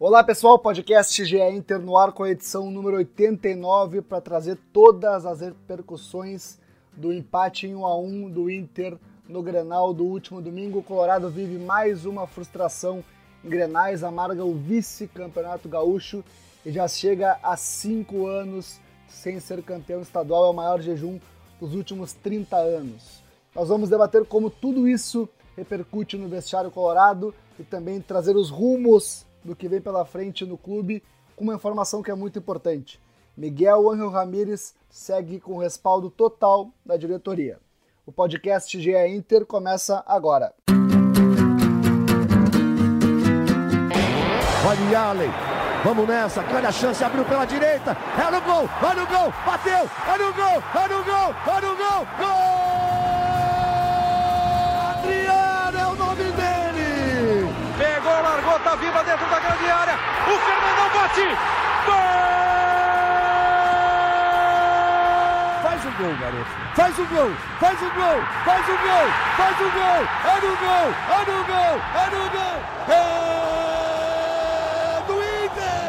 [0.00, 5.26] Olá pessoal, podcast GE Inter no ar com a edição número 89 para trazer todas
[5.26, 6.56] as repercussões
[6.92, 8.96] do empate em 1 a 1 do Inter
[9.28, 10.78] no Grenal do último domingo.
[10.78, 13.02] O Colorado vive mais uma frustração
[13.44, 16.22] em Grenais, amarga o vice-campeonato gaúcho
[16.64, 20.46] e já chega a cinco anos sem ser campeão estadual.
[20.46, 21.18] É o maior jejum
[21.60, 23.20] dos últimos 30 anos.
[23.52, 29.26] Nós vamos debater como tudo isso repercute no vestiário colorado e também trazer os rumos
[29.48, 31.02] do que vem pela frente no clube
[31.34, 33.00] com uma informação que é muito importante.
[33.36, 37.58] Miguel Angel Ramírez segue com respaldo total da diretoria.
[38.04, 40.52] O podcast GE Inter começa agora.
[44.66, 45.30] Olha Allen,
[45.82, 49.72] vamos nessa, grande a chance, abriu pela direita, é no gol, vai no gol, bateu,
[49.72, 52.87] é no gol, é no gol, é no gol, gol!
[58.68, 59.94] Tá viva dentro da grande área.
[59.94, 61.24] O Fernandão bate.
[61.86, 61.96] Gol!
[65.62, 66.52] Faz o gol, garoto.
[66.76, 70.06] Faz o gol, faz o gol, faz o gol, faz o gol.
[70.22, 72.56] É no gol, é no gol, é no gol.
[72.92, 73.04] É
[75.06, 75.14] do
[75.46, 75.88] Inter.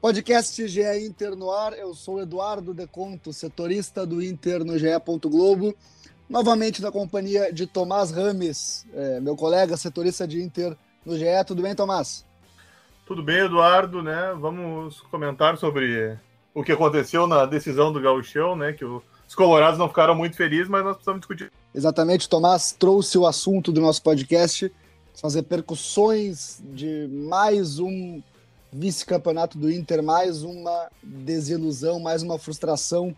[0.00, 1.72] Podcast GE Inter no ar.
[1.72, 4.86] Eu sou Eduardo Deconto, setorista do Inter no GE.
[5.24, 5.74] Globo
[6.28, 11.24] novamente na companhia de Tomás Rames, é, meu colega setorista de Inter no GE.
[11.46, 12.24] Tudo bem, Tomás?
[13.06, 14.34] Tudo bem, Eduardo, né?
[14.40, 16.16] Vamos comentar sobre
[16.54, 18.72] o que aconteceu na decisão do Gauchão, né?
[18.72, 21.50] Que os colorados não ficaram muito felizes, mas nós precisamos discutir.
[21.74, 24.72] Exatamente, Tomás trouxe o assunto do nosso podcast,
[25.14, 28.22] são as repercussões de mais um
[28.72, 33.14] vice-campeonato do Inter, mais uma desilusão, mais uma frustração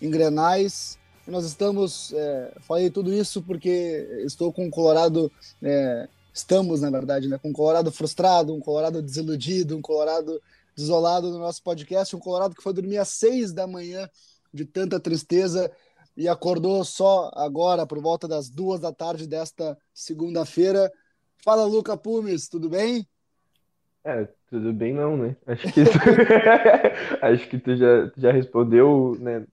[0.00, 0.98] em Grenais.
[1.26, 7.28] Nós estamos, é, falei tudo isso porque estou com o Colorado, é, estamos na verdade,
[7.28, 10.40] né, com o Colorado frustrado, um Colorado desiludido, um Colorado
[10.76, 14.08] desolado no nosso podcast, um Colorado que foi dormir às seis da manhã
[14.52, 15.70] de tanta tristeza
[16.16, 20.92] e acordou só agora por volta das duas da tarde desta segunda-feira.
[21.38, 23.06] Fala, Luca Pumes, tudo bem?
[24.04, 25.36] É, tudo bem não, né?
[25.46, 25.80] Acho que,
[27.22, 29.44] acho que tu já, já respondeu, né?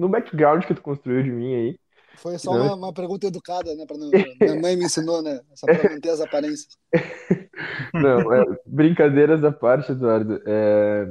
[0.00, 1.78] No background que tu construiu de mim aí.
[2.16, 3.86] Foi só uma, uma, pergunta educada, né?
[3.86, 5.40] Pra não, minha mãe me ensinou, né?
[5.54, 6.76] Só para manter as aparências.
[7.94, 10.40] Não, é, brincadeiras à parte, Eduardo.
[10.46, 11.06] É,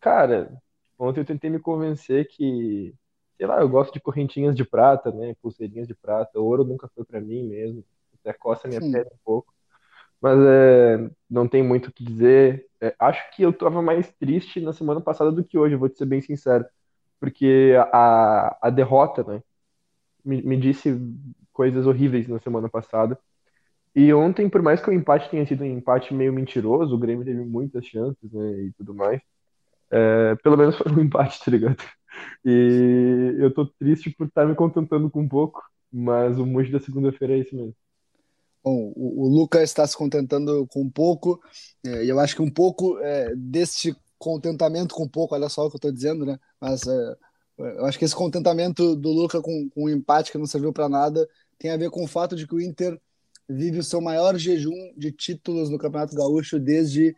[0.00, 0.50] cara,
[0.98, 2.94] ontem eu tentei me convencer que,
[3.36, 5.34] sei lá, eu gosto de correntinhas de prata, né?
[5.42, 6.38] Pulseirinhas de prata.
[6.38, 7.84] Ouro nunca foi para mim mesmo.
[8.20, 8.92] Até coça minha Sim.
[8.92, 9.52] pele um pouco.
[10.20, 12.66] Mas é, não tem muito o que dizer.
[12.80, 15.98] É, acho que eu tava mais triste na semana passada do que hoje, vou te
[15.98, 16.64] ser bem sincero
[17.20, 19.42] porque a, a derrota né,
[20.24, 20.96] me, me disse
[21.52, 23.18] coisas horríveis na semana passada.
[23.94, 27.24] E ontem, por mais que o empate tenha sido um empate meio mentiroso, o Grêmio
[27.24, 29.20] teve muitas chances né, e tudo mais,
[29.90, 31.76] é, pelo menos foi um empate, tá ligado?
[32.44, 35.62] E eu tô triste por estar me contentando com um pouco,
[35.92, 37.74] mas o mood da segunda-feira é esse mesmo.
[38.62, 41.40] Bom, o, o Lucas está se contentando com um pouco,
[41.84, 45.70] é, e eu acho que um pouco é, deste contentamento com pouco, olha só o
[45.70, 46.38] que eu estou dizendo, né?
[46.60, 47.16] Mas é,
[47.58, 50.88] eu acho que esse contentamento do Luca com, com um empate que não serviu para
[50.88, 52.98] nada tem a ver com o fato de que o Inter
[53.48, 57.16] vive o seu maior jejum de títulos no Campeonato Gaúcho desde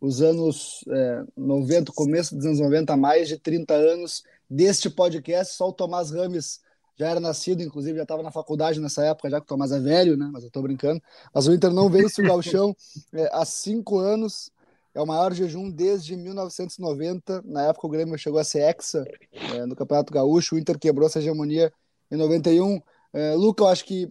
[0.00, 5.54] os anos é, 90, começo dos anos 90, mais de 30 anos deste podcast.
[5.54, 6.60] Só o Tomás Rames
[6.96, 9.80] já era nascido, inclusive já estava na faculdade nessa época, já que o Tomás é
[9.80, 10.28] velho, né?
[10.32, 11.02] Mas eu estou brincando.
[11.32, 12.76] Mas o Inter não vence o Gauchão
[13.14, 14.52] é, há cinco anos.
[14.94, 17.42] É o maior jejum desde 1990.
[17.44, 20.54] Na época o Grêmio chegou a ser hexa é, no Campeonato Gaúcho.
[20.54, 21.72] O Inter quebrou essa hegemonia
[22.10, 22.80] em 91.
[23.12, 24.08] É, Luca, eu acho que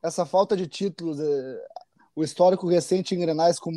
[0.00, 1.64] essa falta de títulos, é,
[2.14, 3.72] o histórico recente em Grenais com,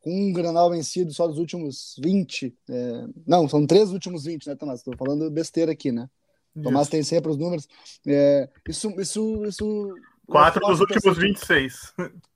[0.00, 2.52] com um Grenal vencido só dos últimos 20.
[2.68, 4.80] É, não, são três últimos 20, né, Tomás?
[4.80, 6.10] Estou falando besteira aqui, né?
[6.56, 6.64] Isso.
[6.64, 7.68] Tomás tem sempre os números.
[8.04, 9.94] É, isso, isso, isso.
[10.26, 11.94] Quatro dos últimos 26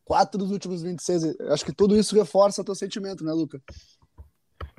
[0.08, 1.38] quatro dos últimos 26.
[1.50, 3.60] Acho que tudo isso reforça teu sentimento, né, Luca?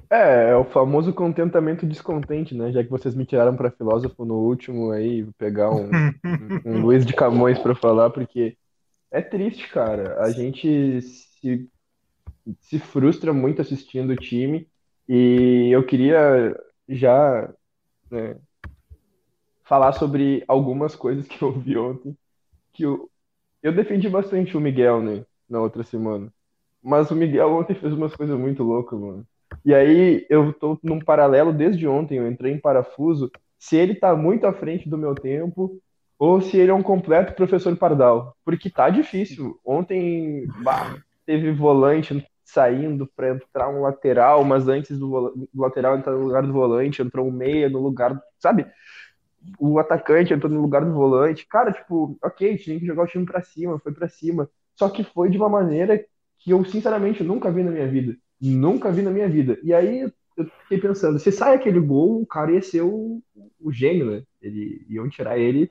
[0.09, 2.71] É, é o famoso contentamento descontente, né?
[2.71, 7.05] Já que vocês me tiraram para filósofo no último aí, pegar um, um, um Luiz
[7.05, 8.57] de Camões para falar, porque
[9.11, 10.19] é triste, cara.
[10.23, 11.69] A gente se,
[12.59, 14.67] se frustra muito assistindo o time
[15.07, 17.47] e eu queria já
[18.09, 18.35] né,
[19.63, 22.17] falar sobre algumas coisas que eu vi ontem
[22.73, 23.07] que o,
[23.61, 26.31] eu defendi bastante o Miguel, né, na outra semana.
[26.81, 29.25] Mas o Miguel ontem fez umas coisas muito loucas, mano.
[29.65, 34.15] E aí eu tô num paralelo desde ontem, eu entrei em parafuso, se ele tá
[34.15, 35.79] muito à frente do meu tempo
[36.17, 38.35] ou se ele é um completo professor Pardal.
[38.45, 39.59] Porque tá difícil.
[39.65, 45.07] Ontem bah, teve volante saindo para entrar um lateral, mas antes do,
[45.53, 48.65] do, lateral entrar no lugar do volante, entrou um meia no lugar, sabe?
[49.59, 51.47] O atacante entrou no lugar do volante.
[51.47, 54.49] Cara, tipo, ok, tinha que jogar o time para cima, foi para cima.
[54.75, 56.03] Só que foi de uma maneira
[56.39, 58.15] que eu, sinceramente, nunca vi na minha vida.
[58.41, 59.59] Nunca vi na minha vida.
[59.63, 63.21] E aí eu fiquei pensando, se sai aquele gol, o cara ia ser o,
[63.59, 64.23] o gênio, né?
[64.41, 65.69] Ele, iam tirar ele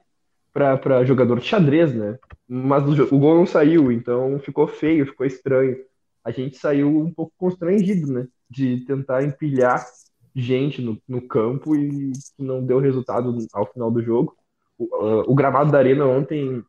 [0.52, 2.18] para jogador de xadrez, né?
[2.46, 5.76] Mas o, o, gol não saiu, então ficou feio, ficou estranho.
[6.24, 8.26] A gente saiu um pouco constrangido, né?
[8.50, 9.84] De tentar empilhar
[10.38, 14.36] gente no, no campo e não deu resultado ao final do jogo.
[14.78, 16.62] O, uh, o gramado da arena ontem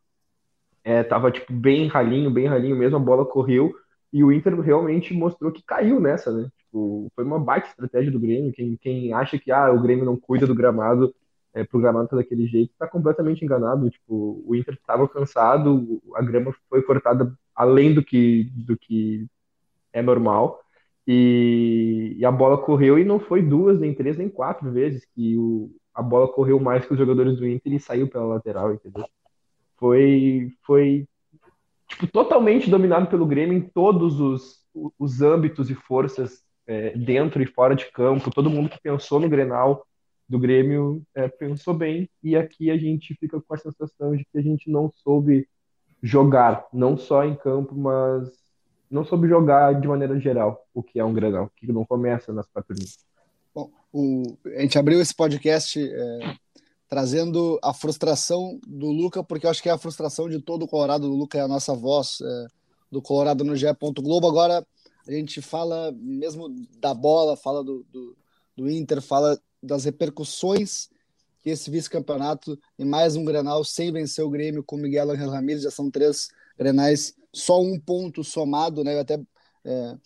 [0.83, 3.73] é, tava tipo bem ralinho, bem ralinho mesmo, a bola correu
[4.11, 6.49] e o Inter realmente mostrou que caiu nessa, né?
[6.57, 8.51] Tipo, foi uma baita estratégia do Grêmio.
[8.51, 11.13] Quem, quem acha que ah, o Grêmio não cuida do gramado
[11.53, 13.89] é, programado tá daquele jeito, está completamente enganado.
[13.89, 19.27] Tipo, o Inter estava cansado, a grama foi cortada além do que, do que
[19.93, 20.59] é normal.
[21.11, 25.35] E, e, a bola correu e não foi duas, nem três, nem quatro vezes que
[25.35, 29.07] o, a bola correu mais que os jogadores do Inter e saiu pela lateral, entendeu?
[29.75, 31.07] Foi, foi
[31.87, 34.63] tipo, totalmente dominado pelo Grêmio em todos os,
[34.99, 38.29] os âmbitos e forças é, dentro e fora de campo.
[38.29, 39.83] Todo mundo que pensou no Grenal
[40.27, 44.37] do Grêmio é, pensou bem, e aqui a gente fica com a sensação de que
[44.37, 45.49] a gente não soube
[46.03, 48.29] jogar, não só em campo, mas
[48.89, 52.47] não soube jogar de maneira geral, o que é um Grenal, que não começa nas
[52.47, 52.97] quatro linhas.
[53.53, 56.35] Bom, o, a gente abriu esse podcast é,
[56.87, 60.67] trazendo a frustração do Luca, porque eu acho que é a frustração de todo o
[60.67, 61.11] Colorado.
[61.11, 62.47] O Luca é a nossa voz é,
[62.91, 63.67] do Colorado no GE.
[64.01, 64.27] Globo.
[64.27, 64.65] Agora
[65.07, 66.49] a gente fala mesmo
[66.79, 68.17] da bola, fala do, do,
[68.55, 70.89] do Inter, fala das repercussões
[71.41, 75.63] que esse vice-campeonato e mais um Grenal sem vencer o Grêmio com Miguel Angel Ramírez,
[75.63, 78.95] já são três Grenais, só um ponto somado, né?
[78.95, 79.19] Eu até
[79.65, 79.97] é,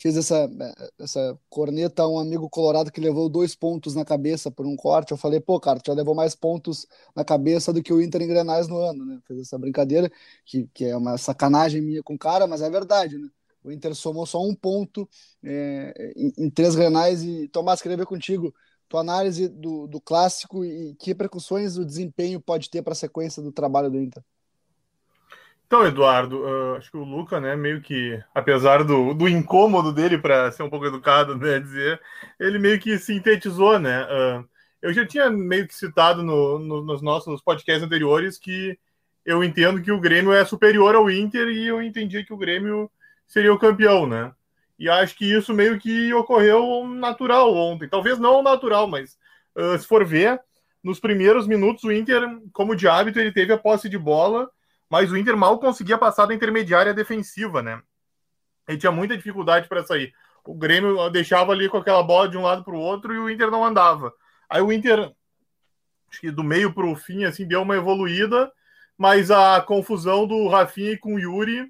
[0.00, 0.50] fiz essa,
[0.98, 5.12] essa corneta a um amigo colorado que levou dois pontos na cabeça por um corte.
[5.12, 8.22] Eu falei, pô, cara, tu já levou mais pontos na cabeça do que o Inter
[8.22, 9.20] em Grenais no ano, né?
[9.26, 10.10] Fez essa brincadeira,
[10.44, 13.28] que, que é uma sacanagem minha com o cara, mas é verdade, né?
[13.62, 15.08] O Inter somou só um ponto
[15.42, 17.22] é, em, em, três grenais.
[17.22, 18.54] E, Tomás, queria ver contigo
[18.88, 23.42] tua análise do, do clássico e que repercussões o desempenho pode ter para a sequência
[23.42, 24.22] do trabalho do Inter.
[25.74, 30.16] Então, Eduardo, uh, acho que o Luca, né, meio que, apesar do, do incômodo dele,
[30.16, 32.00] para ser um pouco educado, né, dizer,
[32.38, 34.04] ele meio que sintetizou, né?
[34.04, 34.48] Uh,
[34.80, 38.78] eu já tinha meio que citado no, no, nos nossos podcasts anteriores que
[39.26, 42.88] eu entendo que o Grêmio é superior ao Inter e eu entendi que o Grêmio
[43.26, 44.32] seria o campeão, né?
[44.78, 47.88] E acho que isso meio que ocorreu natural ontem.
[47.88, 49.18] Talvez não natural, mas
[49.56, 50.40] uh, se for ver,
[50.84, 52.22] nos primeiros minutos o Inter,
[52.52, 54.48] como de hábito, ele teve a posse de bola,
[54.94, 57.82] mas o Inter mal conseguia passar da intermediária defensiva, né?
[58.68, 60.14] Ele tinha muita dificuldade para sair.
[60.44, 63.28] O Grêmio deixava ali com aquela bola de um lado para o outro e o
[63.28, 64.12] Inter não andava.
[64.48, 65.12] Aí o Inter,
[66.08, 68.52] acho que do meio para o fim, assim, deu uma evoluída,
[68.96, 71.68] mas a confusão do Rafinha com o Yuri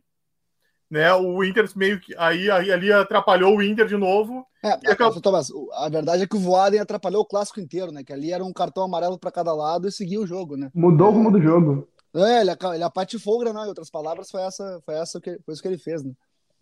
[0.90, 1.12] né?
[1.14, 4.46] O Inter meio que aí, aí ali atrapalhou o Inter de novo.
[4.62, 5.20] É, acabou...
[5.20, 8.04] Thomas, a verdade é que o Voaden atrapalhou o clássico inteiro, né?
[8.04, 10.70] Que ali era um cartão amarelo para cada lado e seguia o jogo, né?
[10.74, 11.88] Mudou o rumo do jogo.
[12.14, 15.54] É, ele, ele apatifou o Granal, em outras palavras, foi essa, foi essa que, foi
[15.54, 16.12] isso que ele fez, né?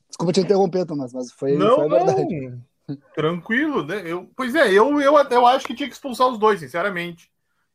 [0.09, 2.51] Desculpa te interromper, Thomas, mas foi, não, foi a verdade.
[2.89, 2.97] Não.
[3.15, 4.03] Tranquilo, né?
[4.05, 7.31] Eu, pois é, eu, eu, eu acho que tinha que expulsar os dois, sinceramente.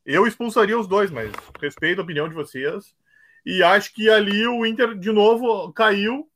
[0.06, 1.32] Eu expulsaria os dois, mas
[1.62, 2.94] respeito a opinião de vocês.
[3.46, 6.28] E acho que ali o Inter, de novo, caiu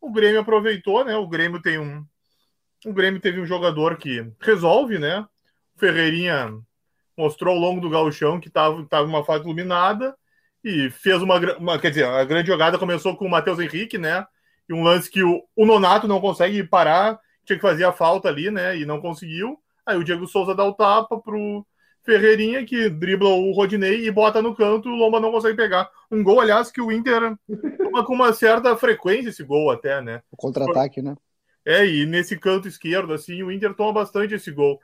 [0.00, 1.16] o Grêmio aproveitou, né?
[1.16, 2.04] O Grêmio tem um.
[2.86, 5.20] O Grêmio teve um jogador que resolve, né?
[5.76, 6.58] O Ferreirinha
[7.16, 10.16] mostrou ao longo do gauchão que estava tava uma fase iluminada
[10.64, 14.26] e fez uma, uma, Quer dizer, a grande jogada começou com o Matheus Henrique, né?
[14.68, 18.28] E um lance que o, o Nonato não consegue parar, tinha que fazer a falta
[18.28, 18.76] ali, né?
[18.76, 19.58] E não conseguiu.
[19.84, 21.66] Aí o Diego Souza dá o tapa pro
[22.04, 25.90] Ferreirinha, que dribla o Rodinei e bota no canto, o Lomba não consegue pegar.
[26.10, 27.36] Um gol, aliás, que o Inter
[27.78, 30.22] toma com uma certa frequência esse gol até, né?
[30.30, 31.16] O contra-ataque, né?
[31.64, 34.80] É, e nesse canto esquerdo, assim, o Inter toma bastante esse gol.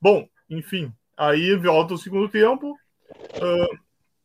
[0.00, 2.72] Bom, enfim, aí volta o segundo tempo.
[3.36, 3.78] Uh,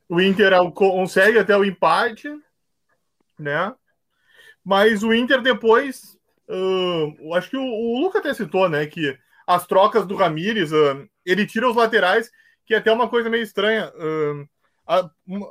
[0.10, 2.30] o Inter consegue até o empate,
[3.38, 3.74] né?
[4.64, 6.18] Mas o Inter depois.
[6.50, 8.86] Uh, acho que o, o Luca até citou, né?
[8.86, 12.32] Que as trocas do Ramires, uh, ele tira os laterais,
[12.66, 13.92] que é até uma coisa meio estranha.
[13.96, 14.48] Uh,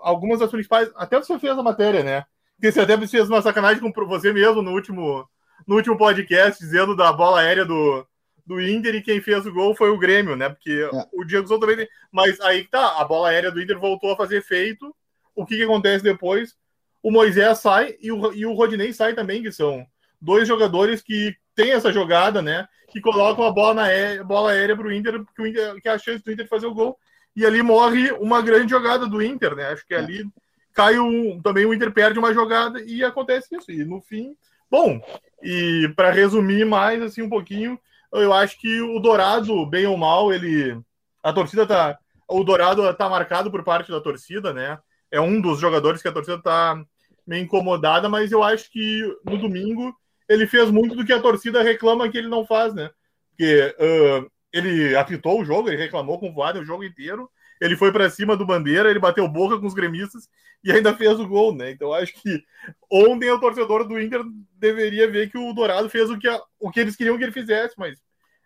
[0.03, 0.91] algumas das principais.
[0.97, 2.25] Até você fez a matéria, né?
[2.61, 5.29] Que você até fez uma sacanagem com você mesmo no último,
[5.67, 8.07] no último podcast, dizendo da bola aérea do,
[8.47, 10.49] do Inter e quem fez o gol foi o Grêmio, né?
[10.49, 11.07] Porque é.
[11.13, 11.89] o Diego Souza também tem...
[12.13, 14.95] Mas aí tá, a bola aérea do Inter voltou a fazer efeito.
[15.35, 16.55] O que, que acontece depois?
[17.03, 19.87] O Moisés sai e o, e o Rodinei sai também, que são
[20.21, 22.69] dois jogadores que têm essa jogada, né?
[22.89, 25.89] Que colocam a bola, na aérea, bola aérea para o Inter, que, o Inter, que
[25.89, 26.97] é a chance do Inter fazer o gol.
[27.35, 29.69] E ali morre uma grande jogada do Inter, né?
[29.69, 29.99] Acho que é.
[29.99, 30.25] ali
[30.73, 33.73] cai um, também o Inter perde uma jogada e acontece isso.
[33.73, 34.37] E no fim,
[34.71, 35.01] bom,
[35.43, 37.79] e para resumir mais assim um pouquinho,
[38.13, 40.79] eu acho que o Dourado, bem ou mal, ele
[41.23, 41.99] a torcida tá
[42.29, 44.79] o Dourado tá marcado por parte da torcida, né?
[45.11, 46.83] É um dos jogadores que a torcida tá
[47.27, 49.95] meio incomodada, mas eu acho que no domingo
[50.29, 52.91] ele fez muito do que a torcida reclama que ele não faz, né?
[53.31, 57.93] Porque uh, ele apitou o jogo, ele reclamou com o o jogo inteiro, ele foi
[57.93, 60.29] para cima do Bandeira, ele bateu boca com os gremistas
[60.63, 61.71] e ainda fez o gol, né?
[61.71, 62.43] Então acho que
[62.91, 64.23] ontem o torcedor do Inter
[64.59, 67.33] deveria ver que o Dourado fez o que, a, o que eles queriam que ele
[67.33, 67.99] fizesse, mas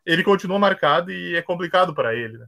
[0.05, 2.47] ele continua marcado e é complicado para ele, né?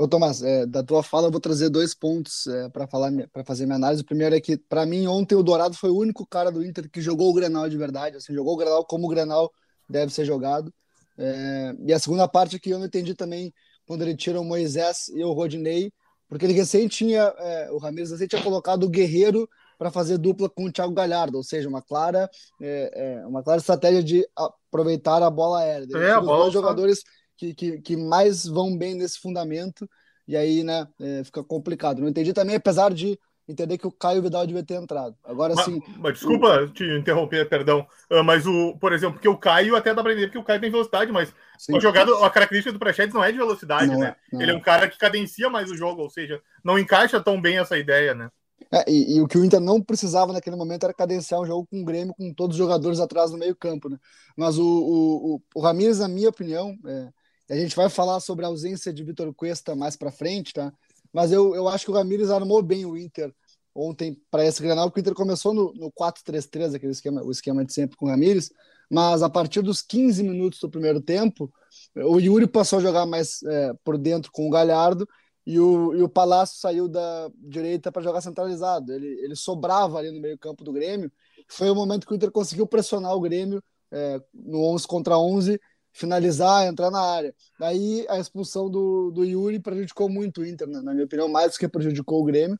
[0.00, 3.44] Ô, Tomás, é, da tua fala eu vou trazer dois pontos é, para falar para
[3.44, 4.00] fazer minha análise.
[4.00, 6.88] O primeiro é que, para mim, ontem o Dourado foi o único cara do Inter
[6.90, 9.52] que jogou o Grenal de verdade, assim, jogou o Grenal como o Grenal
[9.86, 10.72] deve ser jogado.
[11.18, 13.52] É, e a segunda parte é que eu não entendi também
[13.86, 15.92] quando ele tira o Moisés e o Rodinei,
[16.30, 20.48] porque ele recém tinha, é, o Ramires recém tinha colocado o Guerreiro para fazer dupla
[20.48, 22.30] com o Thiago Galhardo, ou seja, uma clara,
[22.62, 25.88] é, é uma clara estratégia de aproveitar a bola aérea.
[25.96, 27.02] É, a bola dois jogadores
[27.36, 29.90] que, que, que mais vão bem nesse fundamento,
[30.28, 32.00] e aí, né, é, fica complicado.
[32.00, 33.18] Não entendi também, apesar de
[33.50, 35.14] entender que o Caio Vidal devia ter entrado.
[35.24, 35.82] Agora sim.
[36.12, 36.68] Desculpa o...
[36.68, 37.86] te interromper, perdão.
[38.10, 40.60] Uh, mas o, por exemplo, porque o Caio até dá pra entender porque o Caio
[40.60, 43.98] tem velocidade, mas sim, a jogada, a característica do Prachedes não é de velocidade, não
[43.98, 44.14] né?
[44.32, 44.54] É, Ele é.
[44.54, 47.76] é um cara que cadencia mais o jogo, ou seja, não encaixa tão bem essa
[47.76, 48.30] ideia, né?
[48.72, 51.66] É, e, e, o que o Inter não precisava naquele momento era cadenciar um jogo
[51.66, 53.98] com o Grêmio, com todos os jogadores atrás no meio-campo, né?
[54.36, 57.08] Mas o, o, o, o Ramires, na minha opinião, é,
[57.54, 60.72] a gente vai falar sobre a ausência de Vitor Cuesta mais para frente, tá?
[61.12, 63.34] Mas eu, eu acho que o Ramires armou bem o Inter
[63.74, 67.64] ontem para esse Grenal, porque o Inter começou no, no 4-3-3, aquele esquema, o esquema
[67.64, 68.50] de sempre com o Ramires,
[68.90, 71.52] mas a partir dos 15 minutos do primeiro tempo,
[71.94, 75.08] o Yuri passou a jogar mais é, por dentro com o Galhardo
[75.46, 78.92] e o, e o Palácio saiu da direita para jogar centralizado.
[78.92, 81.10] Ele, ele sobrava ali no meio campo do Grêmio.
[81.48, 83.62] Foi o momento que o Inter conseguiu pressionar o Grêmio
[83.92, 85.60] é, no 11 contra 11
[85.92, 87.34] finalizar, entrar na área.
[87.58, 90.80] Daí a expulsão do, do Yuri prejudicou muito o Inter, né?
[90.80, 92.58] na minha opinião, mais do que prejudicou o Grêmio,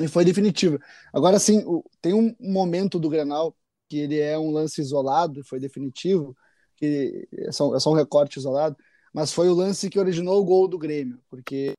[0.00, 0.78] e foi definitiva.
[1.12, 1.64] Agora sim,
[2.00, 3.56] tem um momento do Grenal
[3.88, 6.36] que ele é um lance isolado, foi definitivo,
[6.76, 8.76] que é só, é só um recorte isolado,
[9.12, 11.74] mas foi o lance que originou o gol do Grêmio, porque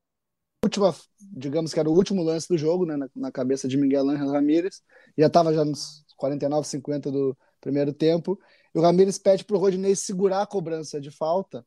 [0.63, 4.09] última, digamos que era o último lance do jogo, né, na, na cabeça de Miguel
[4.09, 4.83] Ángel Ramírez,
[5.17, 8.39] já estava já nos 49, 50 do primeiro tempo,
[8.73, 11.65] e o Ramires pede para o Rodinei segurar a cobrança de falta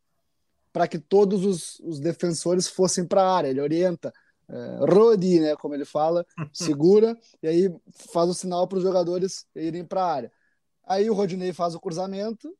[0.72, 3.48] para que todos os, os, defensores fossem para a área.
[3.48, 4.12] Ele orienta,
[4.48, 7.74] é, Rodi, né, como ele fala, segura e aí
[8.12, 10.32] faz o sinal para os jogadores irem para a área.
[10.86, 12.54] Aí o Rodinei faz o cruzamento,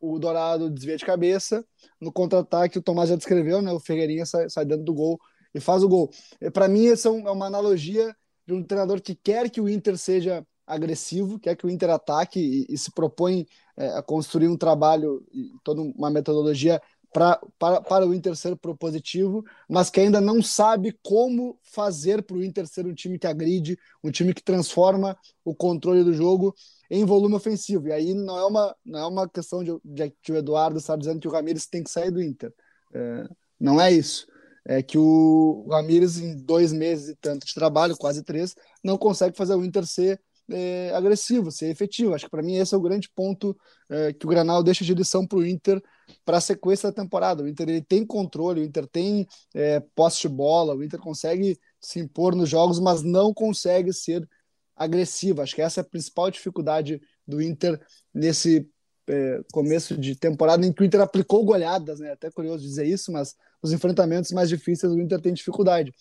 [0.00, 1.64] o Dourado desvia de cabeça,
[2.00, 5.18] no contra-ataque o Tomás já descreveu, né, o Ferreirinha sai, sai dentro do gol
[5.54, 6.10] e faz o gol.
[6.52, 8.14] Para mim, essa é uma analogia
[8.46, 12.40] de um treinador que quer que o Inter seja agressivo, quer que o Inter ataque
[12.40, 16.80] e, e se propõe é, a construir um trabalho e toda uma metodologia
[17.12, 22.36] pra, para, para o Inter ser propositivo, mas que ainda não sabe como fazer para
[22.36, 26.54] o Inter ser um time que agride, um time que transforma o controle do jogo
[26.90, 27.88] em volume ofensivo.
[27.88, 30.96] E aí não é uma, não é uma questão de, de que o Eduardo está
[30.96, 32.52] dizendo que o Ramires tem que sair do Inter.
[32.94, 34.26] É, não é isso.
[34.64, 39.36] É que o Ramires, em dois meses e tanto de trabalho, quase três, não consegue
[39.36, 40.20] fazer o Inter ser
[40.50, 42.14] é, agressivo, ser efetivo.
[42.14, 43.56] Acho que para mim esse é o grande ponto
[43.88, 45.80] é, que o Granal deixa de lição para o Inter
[46.24, 47.42] para a sequência da temporada.
[47.42, 51.58] O Inter ele tem controle, o Inter tem é, posse de bola, o Inter consegue
[51.80, 54.28] se impor nos jogos, mas não consegue ser
[54.74, 55.42] agressivo.
[55.42, 57.80] Acho que essa é a principal dificuldade do Inter
[58.12, 58.68] nesse
[59.08, 62.12] é, começo de temporada em que o Inter aplicou goleadas, né?
[62.12, 65.92] Até curioso dizer isso, mas os enfrentamentos mais difíceis o Inter tem dificuldade.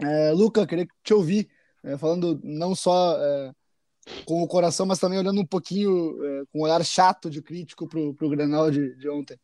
[0.00, 1.48] É, Luca, queria te ouvir,
[1.82, 3.52] é, falando não só é,
[4.24, 7.88] com o coração, mas também olhando um pouquinho é, com um olhar chato de crítico
[7.88, 9.38] para o Grenal de, de ontem.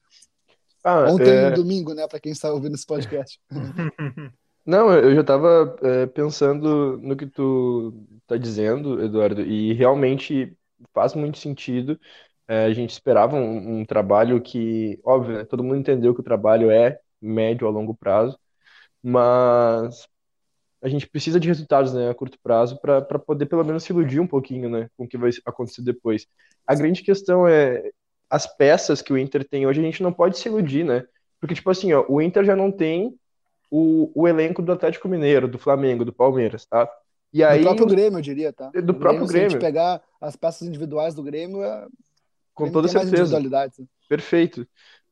[0.83, 1.51] Ah, ontem, é...
[1.51, 3.41] domingo, né, para quem está ouvindo esse podcast.
[4.67, 7.93] Não, eu já estava é, pensando no que tu
[8.23, 10.57] está dizendo, Eduardo, e realmente
[10.93, 12.01] faz muito sentido.
[12.49, 16.25] É, a gente esperava um, um trabalho que, óbvio, né, todo mundo entendeu que o
[16.25, 18.39] trabalho é médio a longo prazo,
[19.03, 20.07] mas
[20.85, 24.21] a gente precisa de resultados né, a curto prazo para poder pelo menos se iludir
[24.21, 26.27] um pouquinho né, com o que vai acontecer depois.
[26.67, 27.91] A grande questão é
[28.29, 31.07] as peças que o Inter tem hoje, a gente não pode se iludir, né?
[31.41, 33.19] Porque, tipo assim, ó, o Inter já não tem
[33.71, 36.87] o, o elenco do Atlético Mineiro, do Flamengo, do Palmeiras, tá?
[37.33, 38.71] E aí, do próprio Grêmio, eu diria, tá?
[38.71, 39.51] Do o próprio Grêmio.
[39.51, 41.87] Se a gente pegar as peças individuais do Grêmio, é...
[42.53, 43.41] com toda certeza.
[43.41, 43.69] Né?
[44.07, 44.67] Perfeito.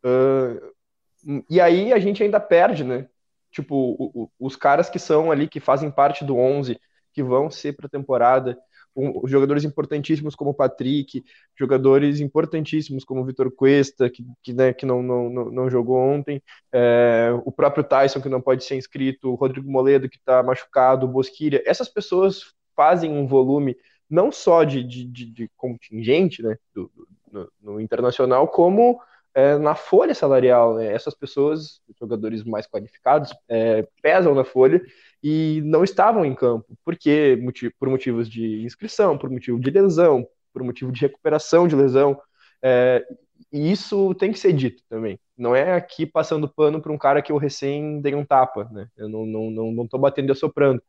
[0.04, 3.08] Uh, e aí a gente ainda perde, né?
[3.52, 6.80] Tipo, o, o, os caras que são ali, que fazem parte do 11,
[7.12, 8.58] que vão ser para a temporada,
[8.96, 11.24] um, jogadores importantíssimos como o Patrick,
[11.58, 15.96] jogadores importantíssimos como o Vitor Cuesta, que, que, né, que não, não, não, não, jogou
[15.96, 16.42] ontem,
[16.72, 21.06] é, o próprio Tyson, que não pode ser inscrito, o Rodrigo Moledo, que está machucado,
[21.06, 21.62] o Bosquilha.
[21.66, 23.76] Essas pessoas fazem um volume
[24.08, 29.00] não só de, de, de, de contingente né, do, do no, no, internacional, como
[29.34, 30.76] é, na folha salarial.
[30.76, 30.92] Né?
[30.92, 34.82] Essas pessoas, jogadores mais qualificados, é, pesam na folha
[35.22, 37.38] e não estavam em campo, porque
[37.78, 42.20] por motivos de inscrição, por motivo de lesão, por motivo de recuperação de lesão.
[42.62, 43.04] É,
[43.52, 45.18] e isso tem que ser dito também.
[45.36, 48.88] Não é aqui passando pano para um cara que eu recém dei um tapa, né?
[48.96, 50.82] Eu não, não, não, não batendo e assoprando.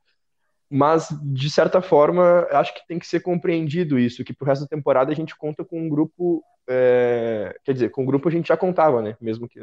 [0.76, 4.68] Mas, de certa forma, acho que tem que ser compreendido isso, que pro resto da
[4.68, 6.44] temporada a gente conta com um grupo.
[6.68, 7.56] É...
[7.64, 9.16] Quer dizer, com o grupo a gente já contava, né?
[9.22, 9.60] Mesmo que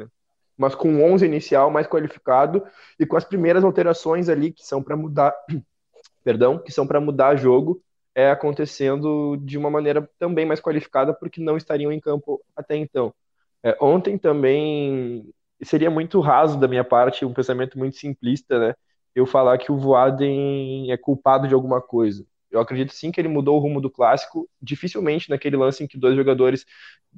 [0.57, 2.63] mas com 11 inicial mais qualificado
[2.97, 5.35] e com as primeiras alterações ali que são para mudar,
[6.23, 7.81] perdão, que são para mudar jogo,
[8.15, 13.13] é acontecendo de uma maneira também mais qualificada porque não estariam em campo até então.
[13.61, 15.29] É, ontem também
[15.61, 18.75] seria muito raso da minha parte, um pensamento muito simplista, né?
[19.13, 22.25] Eu falar que o Voaden é culpado de alguma coisa.
[22.49, 24.49] Eu acredito sim que ele mudou o rumo do clássico.
[24.61, 26.65] Dificilmente naquele lance em que dois jogadores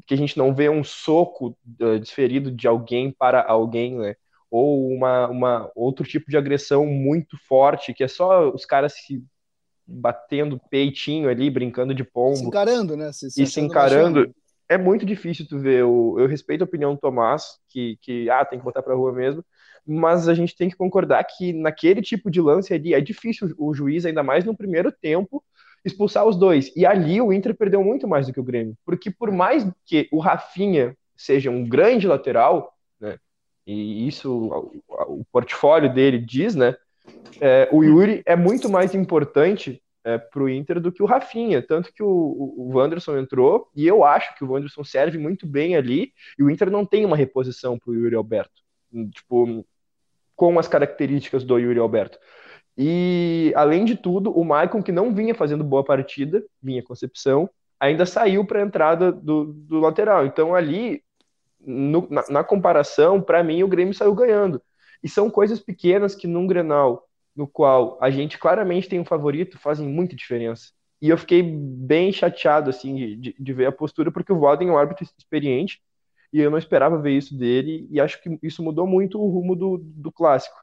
[0.05, 4.15] que a gente não vê um soco uh, desferido de alguém para alguém, né?
[4.49, 9.23] Ou uma, uma outro tipo de agressão muito forte, que é só os caras se
[9.85, 12.37] batendo peitinho ali, brincando de pombo.
[12.37, 13.11] Se encarando, né?
[13.11, 14.33] Se, se e se encarando.
[14.69, 15.81] É muito difícil tu ver.
[15.81, 19.11] Eu, eu respeito a opinião do Tomás, que, que ah, tem que botar pra rua
[19.11, 19.43] mesmo
[19.85, 23.73] mas a gente tem que concordar que naquele tipo de lance ali é difícil o
[23.73, 25.43] juiz, ainda mais no primeiro tempo,
[25.83, 26.71] expulsar os dois.
[26.75, 30.07] E ali o Inter perdeu muito mais do que o Grêmio, porque por mais que
[30.11, 33.17] o Rafinha seja um grande lateral, né,
[33.67, 36.75] e isso o, portfólio dele diz, né,
[37.41, 41.61] é, o Yuri é muito mais importante é, para o Inter do que o Rafinha,
[41.61, 45.45] tanto que o, o, o Wanderson entrou, e eu acho que o Wanderson serve muito
[45.47, 48.61] bem ali, e o Inter não tem uma reposição para o Yuri Alberto.
[49.11, 49.65] Tipo,
[50.51, 52.19] com as características do Yuri Alberto.
[52.77, 58.05] E, além de tudo, o Maicon, que não vinha fazendo boa partida, minha concepção, ainda
[58.05, 60.25] saiu para a entrada do, do lateral.
[60.25, 61.01] Então, ali,
[61.65, 64.61] no, na, na, comparação, para mim, o Grêmio saiu ganhando.
[65.01, 69.57] E são coisas pequenas que num Grenal, no qual a gente claramente tem um favorito,
[69.57, 70.71] fazem muita diferença.
[71.01, 74.71] E eu fiquei bem chateado, assim, de, de ver a postura, porque o Walden é
[74.73, 75.81] um árbitro experiente,
[76.33, 79.55] e eu não esperava ver isso dele, e acho que isso mudou muito o rumo
[79.55, 80.55] do, do clássico.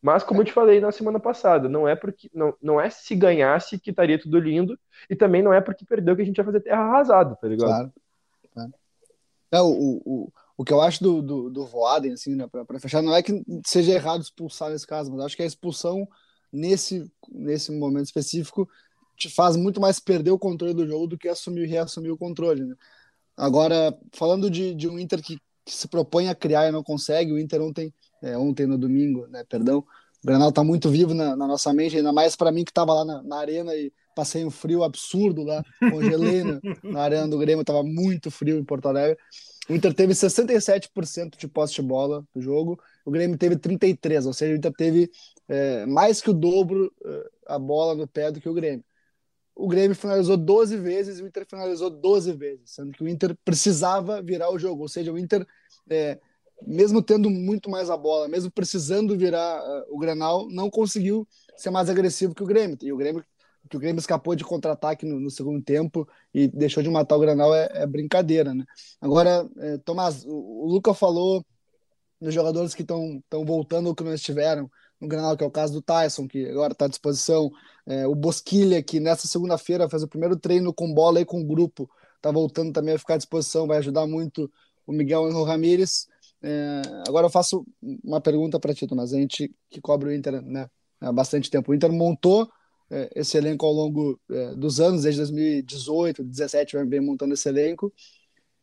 [0.00, 3.14] Mas, como eu te falei na semana passada, não é porque não, não é se
[3.14, 4.78] ganhasse que estaria tudo lindo,
[5.10, 7.68] e também não é porque perdeu que a gente vai fazer terra arrasada, tá ligado?
[7.68, 7.92] Claro.
[8.54, 8.74] claro.
[9.52, 12.80] É, o, o, o que eu acho do, do, do Voaden, assim, né, pra, pra,
[12.80, 16.08] fechar, não é que seja errado expulsar nesse caso, mas acho que a expulsão
[16.52, 18.68] nesse, nesse momento específico
[19.16, 22.18] te faz muito mais perder o controle do jogo do que assumir e reassumir o
[22.18, 22.74] controle, né?
[23.38, 27.32] Agora, falando de, de um Inter que, que, se propõe a criar e não consegue,
[27.32, 31.36] o Inter ontem, é, ontem no domingo, né, perdão, o Granal está muito vivo na,
[31.36, 34.44] na, nossa mente, ainda mais para mim que estava lá na, na, arena e passei
[34.44, 38.88] um frio absurdo lá, congelei na, na arena do Grêmio, estava muito frio em Porto
[38.88, 39.16] Alegre.
[39.70, 44.32] O Inter teve 67% de posse de bola do jogo, o Grêmio teve 33%, ou
[44.32, 45.08] seja, o Inter teve
[45.46, 48.82] é, mais que o dobro é, a bola no pé do que o Grêmio
[49.58, 53.36] o Grêmio finalizou 12 vezes e o Inter finalizou 12 vezes, sendo que o Inter
[53.44, 55.44] precisava virar o jogo, ou seja, o Inter,
[55.90, 56.16] é,
[56.64, 61.70] mesmo tendo muito mais a bola, mesmo precisando virar uh, o Grenal, não conseguiu ser
[61.70, 62.78] mais agressivo que o Grêmio.
[62.80, 63.24] E o Grêmio,
[63.68, 67.20] que o Grêmio escapou de contra-ataque no, no, segundo tempo e deixou de matar o
[67.20, 68.64] Grenal é, é brincadeira, né?
[69.00, 71.44] Agora, é, Tomás, o, o Luca falou
[72.20, 75.72] nos jogadores que estão voltando ou que não estiveram no Granal, que é o caso
[75.72, 77.50] do Tyson, que agora está à disposição,
[77.86, 81.88] é, o Bosquilha, que nessa segunda-feira fez o primeiro treino com bola e com grupo,
[82.16, 84.50] está voltando também a ficar à disposição, vai ajudar muito
[84.86, 86.08] o Miguel Henrique Ramírez.
[86.42, 87.66] É, agora eu faço
[88.02, 90.68] uma pergunta para ti, Tomás, a gente que cobre o Inter né,
[91.00, 91.70] há bastante tempo.
[91.70, 92.50] O Inter montou
[92.90, 97.92] é, esse elenco ao longo é, dos anos, desde 2018, 2017, vem montando esse elenco,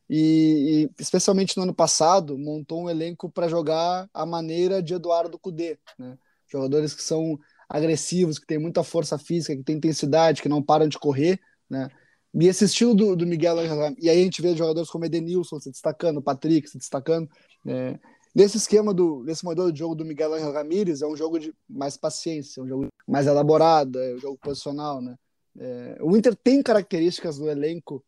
[0.10, 5.40] e, e, especialmente no ano passado montou um elenco para jogar a maneira de Eduardo
[5.40, 6.18] Cudê, né?
[6.56, 7.38] Jogadores que são
[7.70, 11.40] agressivos, que têm muita força física, que têm intensidade, que não param de correr,
[11.70, 11.90] né?
[12.34, 13.58] E esse estilo do, do Miguel
[13.98, 17.30] e aí a gente vê jogadores como Edenilson se destacando, Patrick se destacando,
[17.64, 18.00] né?
[18.36, 21.54] Nesse esquema do, nesse modelo de jogo do Miguel Angel Ramírez, é um jogo de
[21.70, 25.16] mais paciência, é um jogo mais elaborado, é um jogo posicional, né?
[25.58, 28.04] É, o Inter tem características do elenco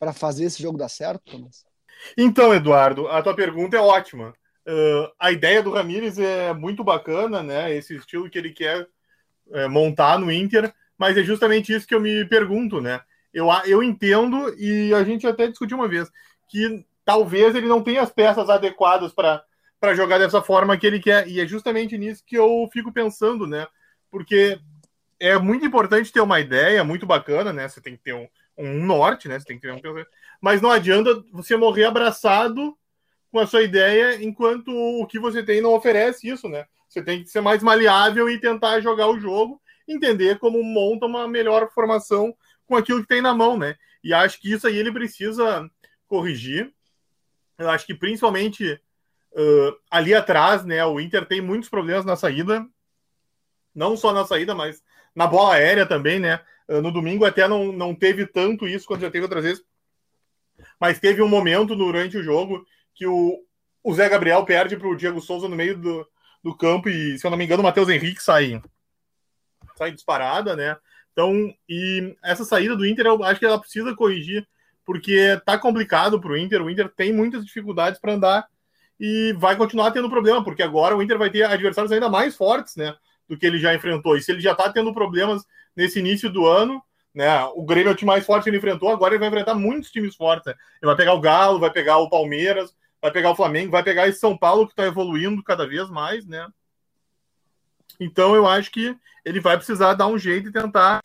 [0.00, 1.48] para fazer esse jogo dar certo?
[2.18, 4.34] Então, Eduardo, a tua pergunta é ótima.
[4.66, 7.74] Uh, a ideia do Ramírez é muito bacana, né?
[7.74, 8.86] Esse estilo que ele quer
[9.50, 13.00] é, montar no Inter, mas é justamente isso que eu me pergunto, né?
[13.34, 16.10] Eu, eu entendo, e a gente até discutiu uma vez,
[16.48, 21.26] que talvez ele não tenha as peças adequadas para jogar dessa forma que ele quer.
[21.26, 23.66] E é justamente nisso que eu fico pensando, né?
[24.10, 24.60] Porque
[25.18, 27.68] é muito importante ter uma ideia muito bacana, né?
[27.68, 29.38] Você tem que ter um, um norte, né?
[29.38, 29.80] Você tem que ter um
[30.40, 32.76] mas não adianta você morrer abraçado
[33.32, 36.66] com a sua ideia enquanto o que você tem não oferece isso, né?
[36.88, 41.26] Você tem que ser mais maleável e tentar jogar o jogo, entender como monta uma
[41.26, 43.76] melhor formação com aquilo que tem na mão, né?
[44.04, 45.68] E acho que isso aí ele precisa
[46.06, 46.72] corrigir.
[47.58, 48.80] Eu acho que principalmente
[49.34, 52.66] Uh, ali atrás, né, o Inter tem muitos problemas na saída,
[53.74, 54.82] não só na saída, mas
[55.14, 56.40] na bola aérea também, né?
[56.68, 59.64] Uh, no domingo até não, não teve tanto isso quanto já teve outras vezes,
[60.78, 63.44] mas teve um momento durante o jogo que o,
[63.82, 66.06] o Zé Gabriel perde para o Diego Souza no meio do,
[66.42, 68.62] do campo e, se eu não me engano, o Matheus Henrique sai,
[69.76, 70.76] sai disparada, né?
[71.12, 74.46] Então, e essa saída do Inter, eu acho que ela precisa corrigir,
[74.84, 76.62] porque tá complicado para o Inter.
[76.62, 78.46] O Inter tem muitas dificuldades para andar
[78.98, 82.76] e vai continuar tendo problema, porque agora o Inter vai ter adversários ainda mais fortes,
[82.76, 82.94] né,
[83.28, 84.16] do que ele já enfrentou.
[84.16, 85.42] E se ele já está tendo problemas
[85.76, 86.82] nesse início do ano,
[87.14, 89.54] né, o Grêmio é o time mais forte que ele enfrentou, agora ele vai enfrentar
[89.54, 90.46] muitos times fortes.
[90.46, 90.54] Né?
[90.80, 94.06] Ele vai pegar o Galo, vai pegar o Palmeiras, vai pegar o Flamengo, vai pegar
[94.06, 96.48] esse São Paulo que está evoluindo cada vez mais, né?
[97.98, 101.00] Então eu acho que ele vai precisar dar um jeito e tentar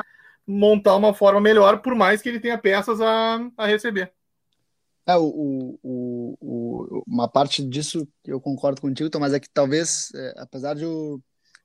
[0.45, 4.13] montar uma forma melhor, por mais que ele tenha peças a, a receber.
[5.05, 10.11] É, o, o, o, uma parte disso eu concordo contigo, Tom, mas é que talvez,
[10.13, 11.19] é, apesar de o,